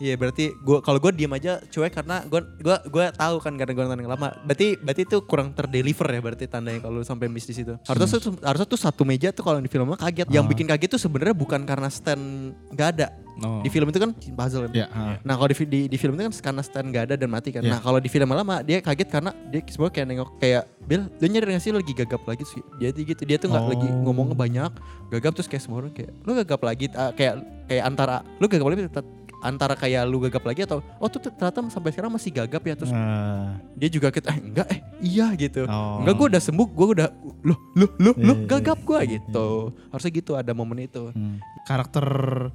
[0.00, 3.72] Iya berarti gua kalau gue diem aja cuek karena gue gua gua tahu kan karena
[3.76, 4.32] gue nonton yang lama.
[4.48, 7.76] Berarti berarti itu kurang terdeliver ya berarti tandanya kalau sampai miss di situ.
[7.84, 10.32] Harusnya tuh harusnya tuh satu meja tuh kalau di filmnya kaget.
[10.32, 10.50] Yang Ah.
[10.56, 13.08] bikin kaget tuh sebenarnya bukan karena stand nggak ada.
[13.40, 13.60] Oh.
[13.60, 14.72] Di film itu kan puzzle kan.
[14.72, 15.16] Ya, ah.
[15.20, 17.60] Nah kalau di, di, di film itu kan karena stand nggak ada dan mati kan.
[17.60, 17.76] Iya.
[17.76, 21.26] Nah kalau di film lama dia kaget karena dia semua kayak nengok kayak Bill, lu
[21.30, 22.58] nyadar gak sih lu lagi gagap lagi sih?
[22.82, 24.10] Jadi gitu dia tuh nggak lagi Oh.
[24.10, 24.72] ngomongnya banyak,
[25.12, 27.34] gagap terus kayak semua orang kayak lu gagap lagi ah, kayak
[27.70, 28.90] kayak antara lu gagap lagi
[29.40, 32.90] antara kayak lu gagap lagi atau oh tuh ternyata sampai sekarang masih gagap ya terus
[32.90, 33.56] Ah.
[33.72, 35.64] dia juga kayak eh enggak eh iya gitu.
[35.64, 36.00] Oh.
[36.00, 37.08] Enggak gue udah sembuh, gue udah
[37.40, 39.46] loh loh loh Iya, loh iya, gagap gue iya, gitu.
[39.88, 41.08] Harusnya gitu ada momen itu.
[41.10, 41.40] Hmm.
[41.64, 42.04] Karakter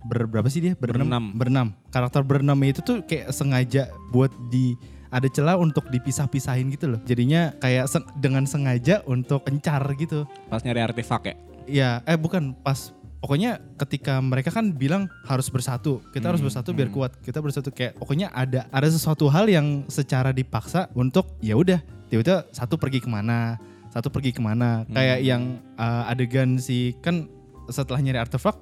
[0.01, 0.73] ber- berapa sih dia?
[0.75, 1.33] Berenam.
[1.33, 1.73] Berenam.
[1.89, 6.99] Karakter berenam itu tuh kayak sengaja buat di ada celah untuk dipisah-pisahin gitu loh.
[7.01, 10.27] Jadinya kayak seng- dengan sengaja untuk pencar gitu.
[10.45, 11.35] Pas nyari artefak ya.
[11.65, 16.01] Iya, eh bukan pas pokoknya ketika mereka kan bilang harus bersatu.
[16.13, 16.95] Kita harus Hmm, bersatu biar hmm.
[16.95, 17.11] kuat.
[17.21, 21.79] Kita bersatu kayak pokoknya ada ada sesuatu hal yang secara dipaksa untuk ya udah
[22.11, 23.57] tiba-tiba satu pergi ke mana,
[23.89, 24.85] satu pergi ke mana.
[24.89, 25.25] Kayak Hmm.
[25.25, 25.43] yang
[25.75, 27.25] uh, adegan si kan
[27.65, 28.61] setelah nyari artefak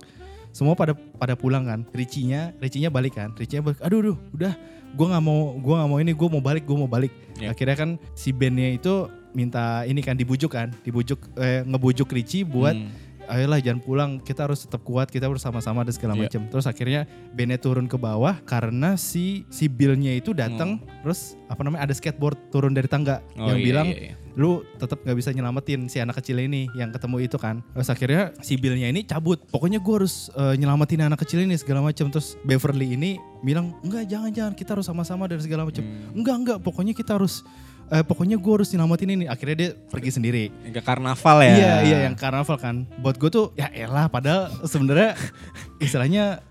[0.55, 1.83] semua pada pada pulang kan.
[1.91, 3.33] Ricinya, Ricinya balik kan.
[3.35, 3.81] Ricinya balik.
[3.83, 4.53] Aduh, aduh, udah
[4.93, 7.11] gua nggak mau gua nggak mau ini, gua mau balik, gua mau balik.
[7.41, 7.51] Ya.
[7.51, 12.77] Akhirnya kan si bandnya itu minta ini kan dibujuk kan, dibujuk eh, ngebujuk Ricci buat
[12.77, 12.93] Hmm.
[13.25, 16.27] Ayolah jangan pulang kita harus tetap kuat kita bersama-sama dan segala Iya.
[16.27, 21.62] macam terus akhirnya Bennett turun ke bawah karena si si Billnya itu datang terus apa
[21.62, 24.15] namanya ada skateboard turun dari tangga Oh, yang iya, bilang iya, iya.
[24.33, 28.33] lu tetap nggak bisa nyelamatin si anak kecil ini yang ketemu itu kan terus akhirnya
[28.39, 32.36] si Billnya ini cabut pokoknya gue harus eh, nyelamatin anak kecil ini segala macam terus
[32.41, 36.15] Beverly ini bilang enggak jangan jangan kita harus sama-sama dan segala macam Hmm.
[36.15, 37.45] enggak enggak pokoknya kita harus
[37.93, 41.53] eh, pokoknya gue harus nyelamatin ini akhirnya dia pergi sendiri Ke karnaval ya.
[41.53, 42.89] Iya iya yang karnaval kan.
[42.97, 45.13] Buat gue tuh ya elah padahal sebenarnya
[45.86, 46.41] istilahnya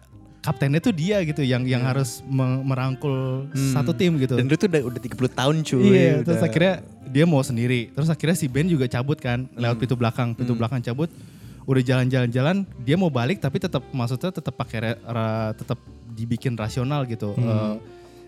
[0.42, 4.38] kaptennya tuh dia gitu yang yang harus me- merangkul satu tim gitu.
[4.38, 5.82] Dan itu udah udah 30 tahun cuy.
[5.86, 6.48] Iya, terus udah.
[6.50, 6.74] akhirnya
[7.10, 7.90] dia mau sendiri.
[7.94, 10.34] Terus akhirnya si Ben juga cabut kan lewat pintu belakang.
[10.34, 11.10] Pintu belakang cabut.
[11.62, 14.98] Udah jalan-jalan-jalan, dia mau balik tapi tetap maksudnya tetap pakai
[15.54, 15.78] tetap
[16.10, 17.38] dibikin rasional gitu.
[17.38, 17.74] Eh,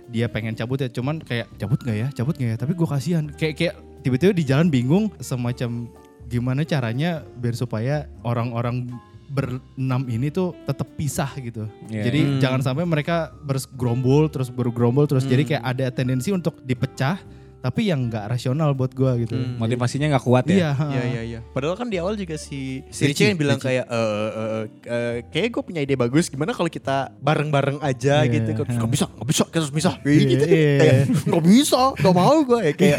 [0.09, 2.59] dia pengen cabut ya, cuman kayak cabut nggak ya, cabut nggak ya.
[2.59, 3.25] Tapi gue kasihan.
[3.35, 5.89] Kayak kayak tiba-tiba di jalan bingung semacam
[6.25, 8.89] gimana caranya biar supaya orang-orang
[9.25, 11.67] berenam ini tuh tetap pisah gitu.
[11.91, 12.07] Iya.
[12.07, 12.39] Jadi Hmm.
[12.41, 15.25] jangan sampai mereka bergerombol terus bergerombol terus.
[15.25, 17.19] Jadi kayak ada tendensi untuk dipecah
[17.65, 19.33] tapi yang nggak rasional buat gua gitu.
[19.33, 19.57] Hmm.
[19.57, 20.53] Motivasinya nggak kuat ya.
[20.53, 20.71] Iya.
[20.77, 21.41] Iya iya iya.
[21.49, 23.73] Padahal kan di awal juga si si Ricci, kan bilang Ricci.
[23.73, 28.21] kayak eh eh, eh, eh, kayak gue punya ide bagus gimana kalau kita bareng-bareng aja
[28.21, 28.53] Iya, gitu.
[28.53, 29.91] Nggak bisa, nggak bisa, kita harus bisa.
[29.97, 30.45] Kayak Iya, gitu.
[30.45, 30.77] iya.
[30.77, 32.99] Kayak nggak bisa, nggak mau gue kayak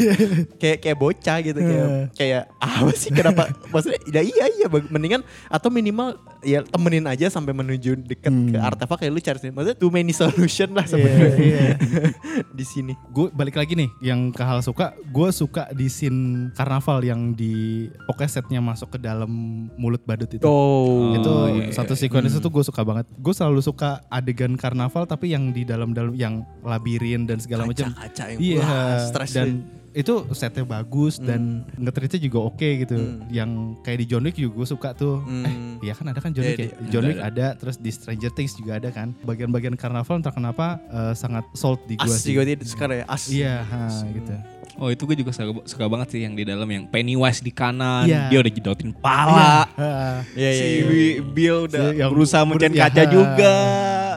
[0.58, 2.00] kayak kayak bocah gitu kayak Iya.
[2.18, 7.50] kayak apa sih kenapa maksudnya ya iya iya mendingan atau minimal ya temenin aja sampai
[7.50, 8.62] menuju deket ke Hmm.
[8.62, 9.54] artefak kayak lu cari sendiri.
[9.54, 11.70] Maksudnya too many solution lah sebenarnya Iya, iya.
[12.58, 12.94] di sini.
[13.08, 16.20] gue balik lagi nih yang ke hal suka gue suka di scene
[16.52, 19.28] karnaval yang di pokoknya setnya masuk ke dalam
[19.74, 21.72] mulut badut itu Oh, itu iya, iya.
[21.72, 26.12] satu sequence itu gue suka banget gue selalu suka adegan karnaval tapi yang di dalam-dalam
[26.12, 27.90] yang labirin dan segala macam
[28.36, 29.64] iya dan
[29.96, 33.24] itu setnya bagus dan ngetritnya juga oke gitu Hmm.
[33.28, 35.44] yang kayak di John Wick juga gue suka tuh Hmm.
[35.44, 37.46] eh iya kan ada kan John Iya, Wick ya iya, John ada, Wick ada.
[37.56, 41.96] terus di Stranger Things juga ada kan bagian-bagian karnaval entah kenapa eh, sangat sold di
[41.96, 43.24] gue As sih juga sekarang ya as.
[43.26, 44.36] iya ha, gitu
[44.76, 48.04] Oh itu gue juga suka, suka banget sih yang di dalam yang Pennywise di kanan,
[48.04, 48.28] Iya.
[48.28, 49.64] dia udah jedotin pala.
[49.72, 49.88] Ha.
[50.32, 50.84] Iya, si iya, iya.
[50.84, 52.82] Bi- Bill udah Si yang berusaha ber- mencet ya.
[52.86, 53.54] kaca juga.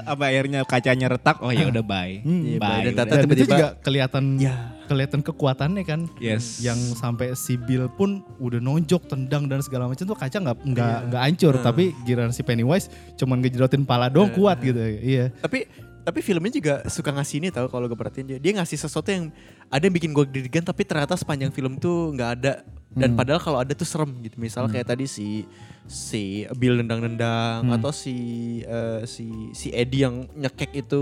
[0.02, 1.38] Apa akhirnya kacanya retak?
[1.40, 2.20] Oh ya udah bye.
[2.20, 2.82] Hmm, Iya, bye.
[2.82, 4.56] dan tata- Dan itu tiba-tiba- juga kelihatan Ya.
[4.84, 6.00] kelihatan kekuatannya kan.
[6.18, 6.60] Yes.
[6.60, 10.92] Yang sampai si Bill pun udah nonjok, tendang dan segala macam tuh kaca nggak nggak
[10.94, 11.08] Iya.
[11.08, 11.64] nggak hancur, Hmm.
[11.64, 14.76] tapi giliran si Pennywise cuman ngejerotin pala doang kuat gitu.
[14.82, 15.30] Iya.
[15.36, 15.68] Tapi
[16.04, 18.40] tapi filmnya juga suka ngasih ini tahu kalau gue perhatiin dia.
[18.40, 19.30] Dia ngasih sesuatu yang
[19.70, 22.54] ada yang bikin gue deg-degan tapi ternyata sepanjang film tuh nggak ada
[22.92, 24.36] Dan padahal kalau ada tuh serem gitu.
[24.36, 25.46] Misal kayak tadi si
[25.86, 28.14] si Bill nendang-nendang atau si
[28.62, 31.02] eh, si si Eddie yang nyekek itu.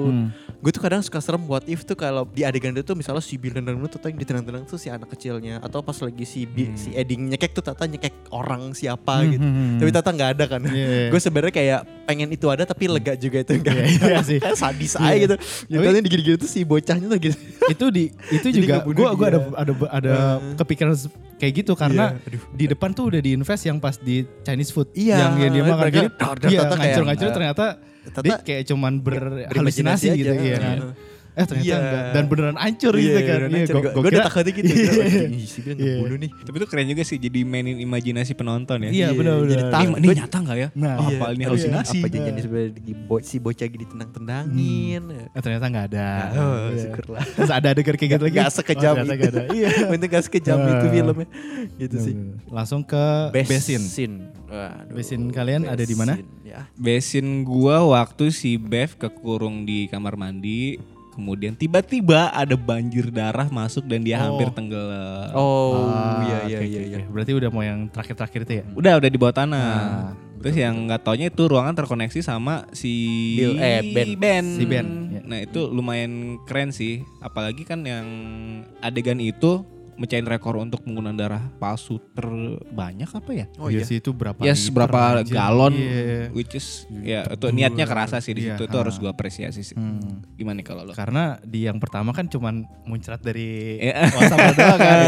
[0.58, 3.52] Gue tuh kadang suka serem what if tuh kalau di adegan itu misalnya si Bill
[3.54, 6.91] nendang itu tuh yang ditendang-tendang tuh si anak kecilnya atau pas lagi si Bi- si
[6.91, 9.43] Eddie nyekek tuh tata nyekek orang siapa gitu.
[9.78, 10.62] Tapi tata nggak ada kan.
[10.65, 11.08] Iya.
[11.10, 13.76] Gue sebenarnya kayak pengen itu ada tapi lega juga itu enggak.
[13.76, 14.39] Iya, iya sih.
[14.39, 15.36] Kayak sadis aja gitu.
[15.69, 17.38] Nyatanya digini-gini tuh si bocahnya tuh gitu.
[17.67, 20.13] itu di itu Jadi juga gua gua ada ada ada
[20.56, 22.41] kepikiran s- kayak gitu karena aduh.
[22.54, 25.86] di depan tuh udah diinvest yang pas di Chinese food Iya, yang, yang dia makan
[25.88, 27.30] jadi dar- iya ternyata ngancur-ngancur
[28.23, 30.95] dia kayak cuman berhalusinasi gitu aja.
[31.38, 31.39] Iya.
[31.39, 31.78] Eh ternyata Iya.
[31.78, 33.39] enggak dan beneran hancur gitu kan.
[33.45, 34.67] Iya, gua- gua gue udah takutnya gitu.
[34.67, 34.86] Iya.
[35.45, 35.93] Si Bill Iya.
[35.95, 36.32] ngebunuh nih.
[36.34, 38.89] Tapi itu keren juga sih jadi mainin imajinasi penonton ya.
[38.89, 39.71] Iya benar jadi benar.
[39.71, 39.93] takut.
[39.93, 40.67] Ini, ini nyata nggak ya?
[40.73, 41.17] Nah, Oh, iya.
[41.17, 41.47] apa ini Iya.
[41.47, 41.97] halusinasi?
[41.97, 42.71] Apa janjian sebenarnya
[43.21, 45.02] si bocah lagi ditendang-tendangin.
[45.30, 46.10] Eh, ternyata enggak ada.
[46.34, 46.82] Oh, Iya.
[46.84, 47.23] syukurlah.
[47.23, 48.38] Terus ada adegan kayak gitu lagi.
[48.38, 49.08] Gak sekejam Oh, itu.
[49.08, 49.41] nggak ada.
[49.52, 49.69] Iya.
[49.93, 50.91] Untung gak sekejam itu Ah.
[50.91, 51.28] filmnya.
[51.78, 52.13] Gitu sih.
[52.47, 54.12] Langsung ke Besin.
[54.47, 56.15] Waduh, Besin kalian ada di mana?
[56.15, 56.63] Besin, Ya.
[56.73, 60.80] Besin gua waktu si Bev kekurung di kamar mandi,
[61.17, 64.23] kemudian tiba-tiba ada banjir darah masuk dan dia Oh.
[64.30, 65.34] hampir tenggelam.
[65.34, 66.97] Oh, Ah, iya iya oke, iya iya.
[67.03, 68.63] Berarti udah mau yang terakhir-terakhir itu ya?
[68.71, 69.69] Udah udah di bawah tanah.
[69.73, 72.93] Ah, Terus yang nggak taunya itu ruangan terkoneksi sama si
[73.36, 73.82] Bill- eh,
[74.13, 74.45] Ben.
[74.45, 75.21] Si Ben, ya.
[75.25, 77.01] Nah itu lumayan keren sih.
[77.17, 78.06] Apalagi kan yang
[78.77, 79.65] adegan itu
[79.97, 83.45] mecahin rekor untuk penggunaan darah palsu terbanyak apa ya?
[83.57, 83.83] Oh iya iya.
[83.83, 85.33] sih itu berapa ya liter, seberapa anjir.
[85.33, 86.29] galon, Iya.
[86.31, 88.63] which is ya itu niatnya kerasa sih di Iya, situ.
[88.65, 89.73] Itu harus gua apresiasi sih.
[89.73, 90.21] Hmm.
[90.33, 90.93] Gimana nih kalau lo?
[90.93, 94.05] Karena di yang pertama kan cuman muncrat dari Iya.
[94.07, 94.99] WhatsApp doang kan.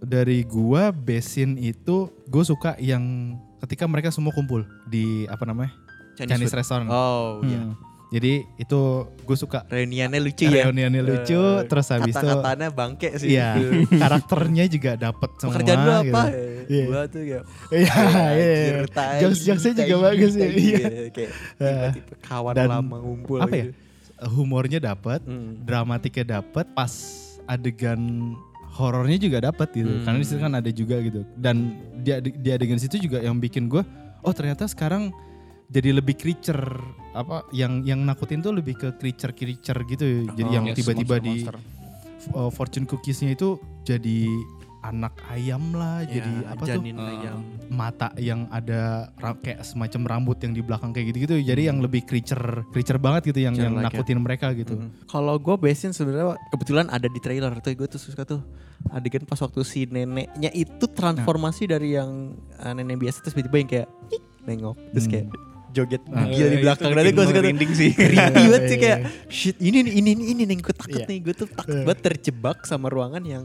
[0.00, 5.68] Dari gua besin itu gue suka yang ketika mereka semua kumpul di apa namanya
[6.16, 6.58] Chinese, food.
[6.58, 6.88] restaurant.
[6.88, 7.60] Oh iya.
[7.60, 7.74] Hmm.
[8.10, 10.66] Jadi itu gue suka Reuniannya lucu ya.
[10.66, 13.28] reuniannya lucu, Eh, terus habis itu Kata-katanya bangke sih.
[13.32, 13.54] Iya,
[14.02, 15.54] karakternya juga dapet semua.
[15.54, 16.02] Pekerjaan lu apa?
[16.02, 16.18] gitu.
[16.66, 16.84] Iya.
[16.86, 17.94] Gua tuh kayak Iya,
[18.34, 18.78] iya.
[19.20, 20.48] Jokes-jokesnya juga bagus ya.
[20.48, 20.78] Iya.
[21.08, 21.30] Kayak
[21.94, 23.64] tipe kawan dan lama ngumpul apa ya?
[23.64, 23.78] gitu.
[24.20, 25.62] Humornya dapet, Hmm.
[25.62, 26.92] dramatiknya dapet, pas
[27.46, 28.34] adegan
[28.70, 29.86] horornya juga dapet gitu.
[29.88, 30.02] Hmm.
[30.02, 31.22] Karena di situ kan ada juga gitu.
[31.32, 31.56] Dan
[31.96, 33.80] di, ade- di adegan situ juga yang bikin gue,
[34.20, 35.08] oh ternyata sekarang
[35.70, 36.62] jadi lebih creature
[37.12, 40.06] apa yang yang nakutin tuh lebih ke creature creature gitu.
[40.28, 41.56] Jadi yang Yes, tiba-tiba di monster-monster.
[42.32, 44.26] uh, fortune cookiesnya itu jadi
[44.80, 46.72] anak ayam lah, Ya, jadi apa tuh?
[46.74, 47.38] janin Eh, ayam.
[47.68, 51.36] mata yang ada kayak semacam rambut yang di belakang kayak gitu-gitu.
[51.38, 53.88] Jadi yang lebih creature creature banget gitu yang yang Creature-like ya.
[53.92, 54.74] nakutin mereka gitu.
[54.74, 55.04] Mhm.
[55.04, 58.40] Kalau gue besin sebenarnya kebetulan ada di trailer tuh gue tuh suka tuh
[58.88, 63.70] adegan pas waktu si neneknya itu transformasi dari yang uh, nenek biasa terus tiba-tiba yang
[63.70, 65.12] kayak "Ih," nengok terus Hmm.
[65.12, 65.26] kayak
[65.70, 66.26] joget Ah.
[66.26, 67.90] gila di belakang nanti bikin gue suka merinding sih.
[67.92, 69.08] creepy banget sih Iya, kayak iya.
[69.28, 71.06] shit ini nih ini nih ini nih gue takut Iya.
[71.06, 73.44] nih gue tuh takut banget terjebak sama ruangan yang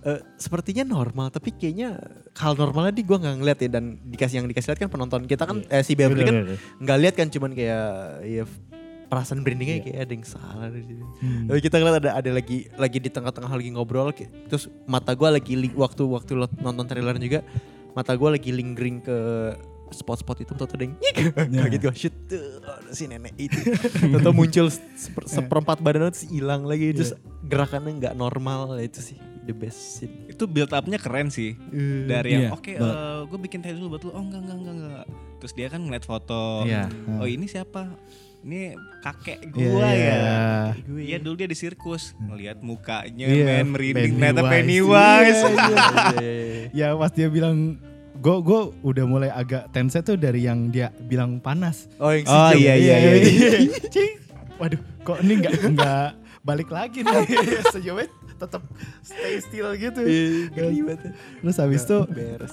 [0.00, 1.98] eh, sepertinya normal tapi kayaknya
[2.32, 5.42] hal normalnya di gue nggak ngeliat ya dan dikasih yang dikasih lihat kan penonton kita
[5.42, 6.36] kan eh, si Beverly kan
[6.78, 7.84] nggak lihat kan cuman kayak
[8.24, 8.44] ya
[9.04, 11.00] perasaan brandingnya kayak ada yang salah di sini.
[11.18, 11.44] Hmm.
[11.46, 15.32] Tapi kita ngeliat ada ada lagi lagi di tengah-tengah lagi ngobrol kayak- terus mata gua
[15.32, 17.40] lagi waktu waktu nonton trailer juga
[17.90, 19.16] mata gua lagi lingering ke
[19.90, 21.14] spot-spot itu tuh yang nyik
[21.64, 21.94] kaget gua.
[21.94, 23.58] shit tuh si nenek itu.
[24.14, 26.92] Atau muncul seper- seperempat badan terus hilang lagi.
[26.92, 30.28] Terus gerakannya nggak normal itu sih the best scene.
[30.28, 31.56] Itu build upnya keren sih.
[32.04, 32.96] Dari yang Iya, oke banget.
[33.26, 34.10] gue bikin tadi dulu buat lu.
[34.12, 35.06] Oh enggak enggak enggak enggak
[35.38, 36.66] terus dia kan ngeliat foto.
[36.66, 36.90] Iya.
[37.16, 37.86] oh ini siapa?
[38.38, 40.14] Ini kakek Iya, gua iya.
[40.14, 40.38] ya.
[40.82, 44.14] Gue Iya dulu dia di sirkus ngelihat mukanya Iya, men merinding.
[44.14, 45.40] Ternyata Pennywise.
[45.42, 45.58] Iya,
[46.18, 46.32] iya.
[46.34, 46.66] iya.
[46.84, 47.80] Ya pas dia bilang
[48.18, 51.86] gue gue udah mulai agak tense tuh dari yang dia bilang panas.
[51.96, 52.58] oh yang Oh, Jim.
[52.60, 53.18] iya, iya, iya.
[53.94, 54.12] Cing.
[54.56, 56.06] Waduh, kok ini nggak nggak
[56.40, 57.14] balik lagi nih
[57.74, 58.62] sejauhnya tetap
[59.00, 60.02] stay still gitu.
[60.02, 60.98] Iya.
[61.40, 61.96] Terus habis itu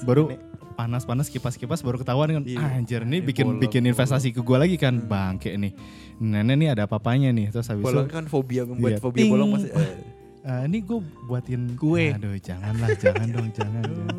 [0.02, 0.38] baru
[0.76, 2.60] panas-panas kipas-kipas baru ketahuan kan Iya.
[2.60, 5.72] anjir nih Iya, bikin bolong, bikin investasi ke gue lagi kan bangke nih
[6.18, 9.32] nenek nih ada apa-apanya nih terus habis bolong itu kan fobia membuat Iya, fobia ting.
[9.32, 9.96] bolong pasti eh.
[10.44, 12.12] "Ah, ini gue buatin Kue.
[12.12, 14.18] aduh janganlah jangan dong jangan, jangan.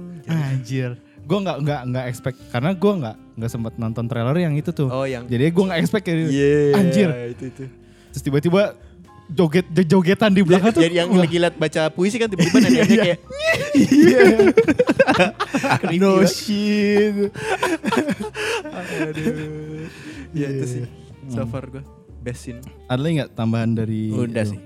[0.49, 0.91] anjir
[1.27, 4.87] gue nggak nggak nggak expect karena gue nggak nggak sempat nonton trailer yang itu tuh
[4.87, 7.65] oh yang jadi gue nggak expect kayak Iya, anjir itu itu.
[8.11, 8.63] terus tiba-tiba
[9.27, 12.85] joget jogetan di belakang tuh Jadi yang wah, lagi lihat baca puisi kan tiba-tiba Iya.
[12.87, 13.19] kayak
[16.01, 17.35] no shit
[18.73, 19.87] Aduh.
[20.31, 20.85] Ya itu sih.
[21.27, 21.51] So Hmm.
[21.51, 21.83] far gue
[22.21, 22.63] best scene.
[22.87, 24.59] ada lagi nggak tambahan dari Udah sih.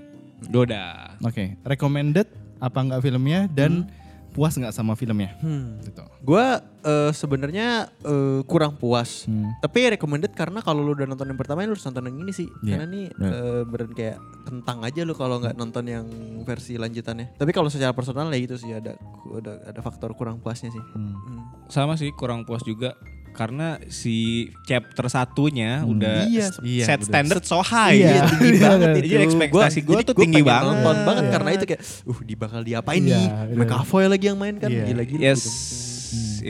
[0.47, 1.17] Udah.
[1.21, 3.89] Oke, recommended apa enggak filmnya dan
[4.31, 5.35] puas nggak sama filmnya?
[5.43, 5.77] Hmm.
[5.83, 6.01] Gitu.
[6.23, 6.45] Gue
[6.87, 9.27] eh, sebenarnya eh, kurang puas.
[9.27, 9.51] Hmm.
[9.59, 12.47] Tapi recommended karena kalau lu udah nonton yang pertama lu harus nonton yang ini sih.
[12.63, 13.31] Iya, Karena ini benar.
[13.31, 14.17] eh, beneran kayak
[14.47, 16.05] kentang aja lu kalau nggak nonton yang
[16.47, 17.35] versi lanjutannya.
[17.37, 18.95] Tapi kalau secara personal ya gitu sih ada
[19.31, 20.83] ada ada faktor kurang puasnya sih.
[20.95, 21.13] Hmm.
[21.13, 21.41] Hmm.
[21.67, 22.95] Sama sih kurang puas juga
[23.31, 24.15] karena si
[24.61, 27.07] chapter satunya udah Iya, iya, set udah.
[27.07, 27.97] standard so high.
[27.97, 28.27] Iya.
[28.29, 29.07] tinggi banget itu.
[29.09, 30.75] Jadi ekspektasi gue tuh gua tinggi banget.
[30.75, 31.33] Nonton banget Iya.
[31.33, 33.27] karena itu kayak uh di bakal diapain Iya, nih?
[33.49, 33.57] bener.
[33.63, 34.83] McAvoy lagi yang main kan Iya.
[34.85, 35.49] gila-gila Yes, gitu.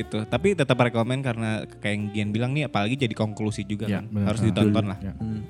[0.02, 0.18] itu.
[0.26, 4.04] Tapi tetap rekomend karena kayak yang Gian bilang nih, apalagi jadi konklusi juga Iya, kan,
[4.10, 4.26] benar.
[4.28, 5.00] harus Ah, ditonton lah.
[5.00, 5.14] Ya.
[5.16, 5.42] Hmm.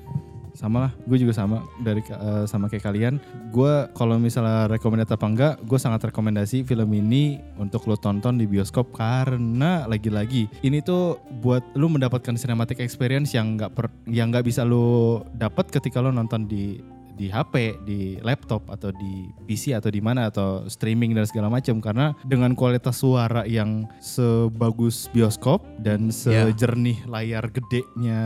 [0.52, 3.16] Sama lah, gue juga sama dari eh, sama kayak kalian.
[3.48, 8.44] Gue kalau misalnya rekomendasi apa enggak, gue sangat rekomendasi film ini untuk lo tonton di
[8.44, 14.44] bioskop karena lagi-lagi ini tuh buat lo mendapatkan cinematic experience yang nggak per, yang nggak
[14.44, 16.80] bisa lo dapat ketika lo nonton di
[17.12, 21.76] di HP, di laptop atau di PC atau di mana atau streaming dan segala macam
[21.78, 26.48] karena dengan kualitas suara yang sebagus bioskop dan Iya.
[26.50, 28.20] sejernih layar gedenya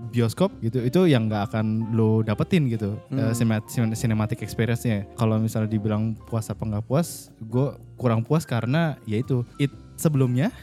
[0.00, 3.18] bioskop gitu itu yang nggak akan lo dapetin gitu Hmm.
[3.20, 8.42] eh, cinema- cin- cinematic experience-nya kalau misalnya dibilang puas apa nggak puas gue kurang puas
[8.42, 10.54] karena ya itu it sebelumnya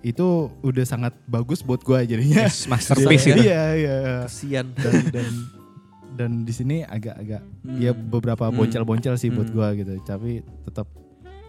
[0.00, 0.24] itu
[0.60, 3.40] udah sangat bagus buat gue jadinya Yes, masterpiece itu.
[3.40, 4.76] iya iya Kasian.
[4.76, 5.28] dan dan
[6.12, 7.80] dan di sini agak-agak Hmm.
[7.80, 8.56] ya beberapa Hmm.
[8.58, 9.56] boncel-boncel sih buat Hmm.
[9.56, 10.84] gua gitu tapi tetap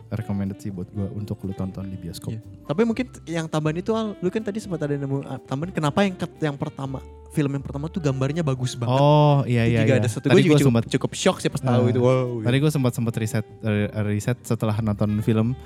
[0.09, 2.31] recommended sih buat gua untuk lu tonton di bioskop.
[2.31, 2.39] Iya.
[2.63, 6.05] Tapi mungkin yang tambahan itu Al, lu kan tadi sempat ada nemu ah, tambahan kenapa
[6.05, 7.01] yang yang pertama
[7.33, 8.93] film yang pertama tuh gambarnya bagus banget.
[8.93, 9.81] Oh iya iya.
[9.81, 9.99] juga iya.
[9.99, 11.89] ada satu Tadi gue juga gua cukup, sempat cukup shock sih pas tahu Ah.
[11.89, 11.99] itu.
[11.99, 12.29] Wow.
[12.39, 13.45] tadi gua sempat sempat riset
[14.05, 15.57] riset setelah nonton film.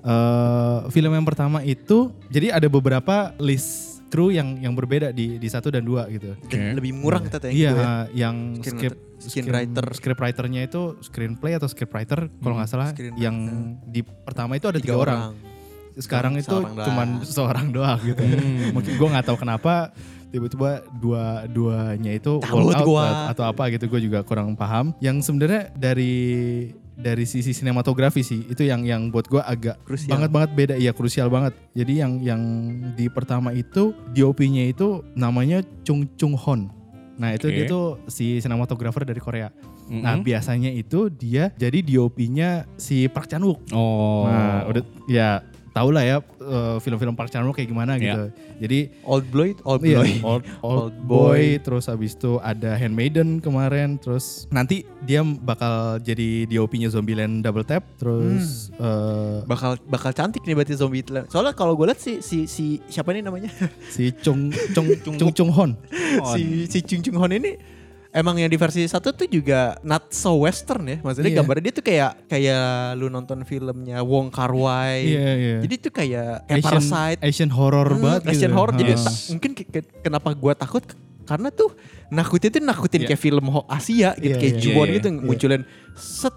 [0.00, 5.48] eh film yang pertama itu jadi ada beberapa list kru yang yang berbeda di di
[5.48, 6.32] satu dan dua gitu.
[6.46, 7.92] Dan lebih murah kita yang Iya, gitu ya.
[8.16, 9.86] yang Screen- script screenwriter.
[9.92, 13.20] scriptwriternya itu screenplay atau scriptwriter kalau nggak salah screenwriter.
[13.20, 13.36] yang
[13.84, 15.34] di pertama itu ada tiga, orang.
[15.94, 17.26] Sekarang Seorang- itu cuman doang.
[17.26, 18.22] seorang doang gitu.
[18.70, 19.90] Mungkin gue nggak tahu kenapa
[20.28, 23.06] tiba-tiba dua duanya itu walk out gua.
[23.32, 24.92] atau apa gitu gue juga kurang paham.
[25.00, 26.14] Yang sebenarnya dari
[26.98, 30.18] dari sisi sinematografi sih itu yang yang buat gue agak Krusial.
[30.18, 31.54] banget banget beda iya krusial banget.
[31.72, 32.42] Jadi yang yang
[32.98, 36.74] di pertama itu DOP-nya itu namanya Chung Chung Hon.
[37.18, 37.54] Nah itu Oke.
[37.54, 39.50] dia tuh si sinematografer dari Korea.
[39.88, 40.02] Mm-mm.
[40.04, 43.70] Nah biasanya itu dia jadi DOP-nya si Park Chan Wook.
[43.72, 44.26] Oh.
[44.26, 48.02] Nah, udah ya tau lah ya eh, film-film Park Chan Wook kayak gimana Iya.
[48.02, 48.24] gitu.
[48.58, 50.10] Jadi Old Boy, Old iya, Boy.
[50.20, 51.42] old, old Old boy, Boy.
[51.58, 57.86] terus habis itu ada Handmaiden kemarin, terus nanti dia bakal jadi DOP-nya Zombieland Double Tap,
[57.96, 58.82] terus Hmm.
[58.82, 61.14] eh, bakal bakal cantik nih berarti zombie itu.
[61.26, 63.48] Soalnya kalau gue lihat si si si siapa nih namanya?
[63.88, 65.70] si Chung Chung Chung Chung Hon.
[66.32, 67.54] si si Chung Chung Hon ini
[68.10, 70.96] emang yang di versi satu tuh juga not so western ya.
[70.98, 71.38] Maksudnya Iya.
[71.38, 75.04] gambarnya dia tuh kayak kayak lu nonton filmnya Wong Kar Wai.
[75.06, 75.56] Iya, iya.
[75.60, 77.18] Jadi tuh kayak kayak Asian, Parasite.
[77.20, 78.56] Asian horror Hmm, banget Asian gitu.
[78.56, 78.74] horror.
[78.74, 80.84] Jadi ta- mungkin ke- ke- kenapa gua takut
[81.22, 81.70] karena tuh
[82.08, 83.08] nakutin tuh nakutin Iya.
[83.08, 85.20] kayak film ho- Asia gitu Iya, kayak iya, Juwon iya, gitu iya.
[85.20, 85.62] munculin
[85.94, 86.34] set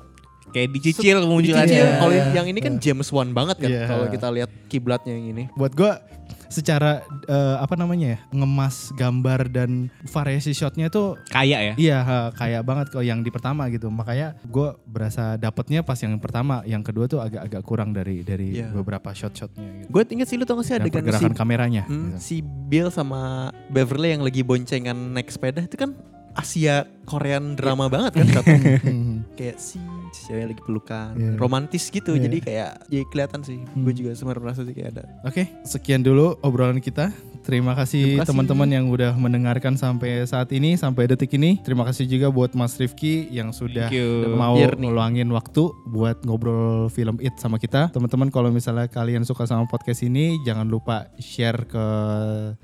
[0.51, 1.63] Kayak dicicil kemunculannya.
[1.63, 1.87] dicicil.
[1.87, 1.95] Iya.
[1.95, 3.87] Kalau yang ini kan James Wan banget kan Iya.
[3.87, 5.43] kalau kita lihat kiblatnya yang ini.
[5.53, 6.03] buat gua
[6.51, 9.71] secara eh, apa namanya ya ngemas gambar dan
[10.03, 11.73] variasi shotnya tuh Kaya ya.
[11.75, 16.17] iya ha, kayak banget kalau yang di pertama gitu makanya gue berasa dapetnya pas yang
[16.17, 18.67] pertama yang kedua tuh agak-agak kurang dari dari Iya.
[18.69, 22.11] beberapa shot-shotnya gitu Gue inget sih lu tau gak sih dan adegan si kameranya Hmm,
[22.11, 22.19] gitu.
[22.19, 25.95] si Bill sama Beverly yang lagi boncengan naik sepeda itu kan
[26.31, 28.27] Asia Korean drama banget kan
[29.37, 29.79] kayak si
[30.13, 31.33] cewek lagi pelukan Iya.
[31.35, 32.21] romantis gitu Iya.
[32.21, 36.35] jadi kayak jadi kelihatan sih gue juga sebenarnya merasa sih kayak ada Oke, sekian dulu
[36.41, 37.09] obrolan kita.
[37.41, 41.57] Terima kasih teman-teman yang udah mendengarkan sampai saat ini, sampai detik ini.
[41.65, 43.89] Terima kasih juga buat Mas Rifki yang sudah
[44.37, 47.89] mau ngeluangin waktu buat ngobrol film It sama kita.
[47.89, 51.85] Teman-teman kalau misalnya kalian suka sama podcast ini, jangan lupa share ke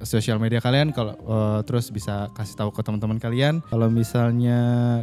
[0.06, 0.94] sosial media kalian.
[0.94, 3.66] Kalau eh, terus bisa kasih tahu ke teman-teman kalian.
[3.68, 4.60] Kalau misalnya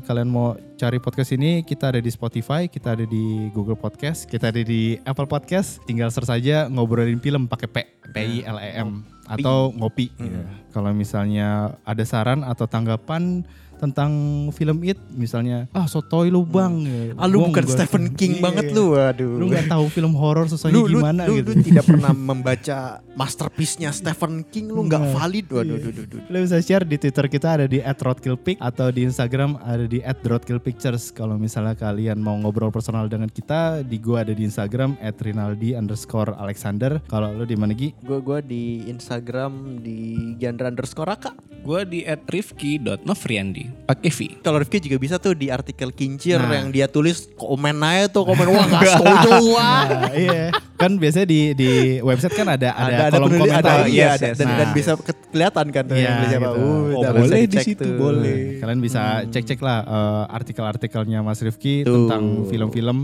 [0.07, 4.55] kalian mau cari podcast ini, kita ada di Spotify, kita ada di Google Podcast, kita
[4.55, 5.83] ada di Apple Podcast.
[5.85, 7.77] Tinggal search saja ngobrolin film pakai P,
[8.15, 10.13] P I L E M atau ngopi.
[10.21, 10.45] Ya.
[10.75, 14.11] Kalau misalnya ada saran atau tanggapan tentang
[14.51, 16.75] film It, misalnya ah sotoy lu bang.
[16.85, 18.43] Ya, ah lu gua bukan Stephen King Iya.
[18.43, 21.53] banget lu waduh Lu nggak tahu film horor susahnya lu, lu, gimana lu, gitu.
[21.53, 22.79] lu tidak pernah membaca
[23.15, 25.85] masterpiece-nya Stephen King lu nggak valid waduh Iya.
[25.85, 26.21] duh, duh, duh.
[26.29, 31.11] Lo bisa share di Twitter kita ada di @roadkillpic atau di Instagram ada di @roadkillpictures.
[31.11, 36.35] Kalau misalnya kalian mau ngobrol personal dengan kita, di gua ada di Instagram @rinaldi underscore
[36.37, 37.01] Alexander.
[37.07, 37.97] Kalau lo di mana Gi?
[38.01, 39.97] gue gue di Instagram di
[40.37, 41.33] Giandra underscore Raka
[41.65, 43.64] Gue di at rifki.novriandi.
[43.85, 44.19] Pakai V.
[44.41, 46.51] Kalau Rifki juga bisa tuh di artikel kincir Nah.
[46.55, 49.83] yang dia tulis komen aja tuh komen wah gak setuju wah.
[49.85, 50.43] Nah, iya.
[50.75, 53.63] Kan biasanya di di website kan ada ada, kolom penuli- komentar.
[53.63, 54.37] ada, iya, Yes, ada, yes.
[54.37, 54.73] dan, dan Nah.
[54.73, 56.25] bisa ke- kelihatan kan tuh Iya, siapa.
[56.27, 56.49] gitu.
[56.51, 57.97] Uh, Oh, udah bisa boleh di situ, tuh.
[57.97, 58.39] boleh.
[58.57, 62.07] Kalian bisa cek-cek lah eh, artikel-artikelnya Mas Rifki Tuh.
[62.07, 62.99] tentang film-film.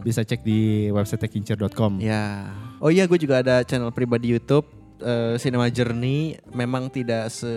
[0.00, 1.98] Bisa cek di website kincir.com.
[1.98, 2.48] Ya.
[2.78, 4.64] Oh iya gue juga ada channel pribadi YouTube
[4.96, 6.18] eh, Cinema Journey
[6.50, 7.48] memang tidak se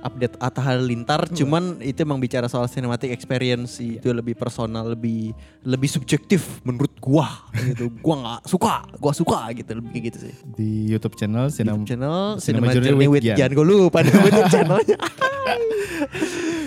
[0.00, 3.96] update Atta Halilintar cuman itu emang bicara soal cinematic experience sih.
[3.96, 9.70] itu lebih personal lebih lebih subjektif menurut gua gitu gua nggak suka gua suka gitu
[9.72, 13.24] lebih kayak gitu sih Di YouTube channel Cinema, YouTube channel Cinema Cinema, Journey Journey with
[13.24, 13.36] Gian.
[13.36, 14.98] Gian gue lupa nama channelnya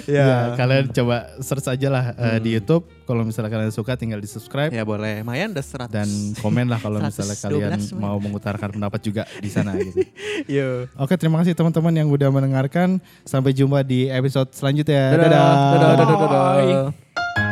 [0.03, 2.57] Ya, kalian coba search aja lah eh, di Hmm.
[2.57, 2.83] YouTube.
[3.01, 6.07] Kalau misalnya kalian suka tinggal di subscribe ya boleh Mayan udah 100 dan
[6.37, 9.99] komen lah kalau misalnya 112 kalian mau mengutarakan pendapat juga di sana gitu.
[10.49, 10.87] Yo.
[10.95, 12.97] Oke, terima kasih teman-teman yang udah mendengarkan.
[13.23, 15.13] Sampai jumpa di episode selanjutnya.
[15.13, 15.27] Dadah.
[15.27, 15.29] Dadah.
[15.29, 15.91] Dadah.
[15.95, 16.05] Dadah.
[16.05, 17.50] dadah, dadah.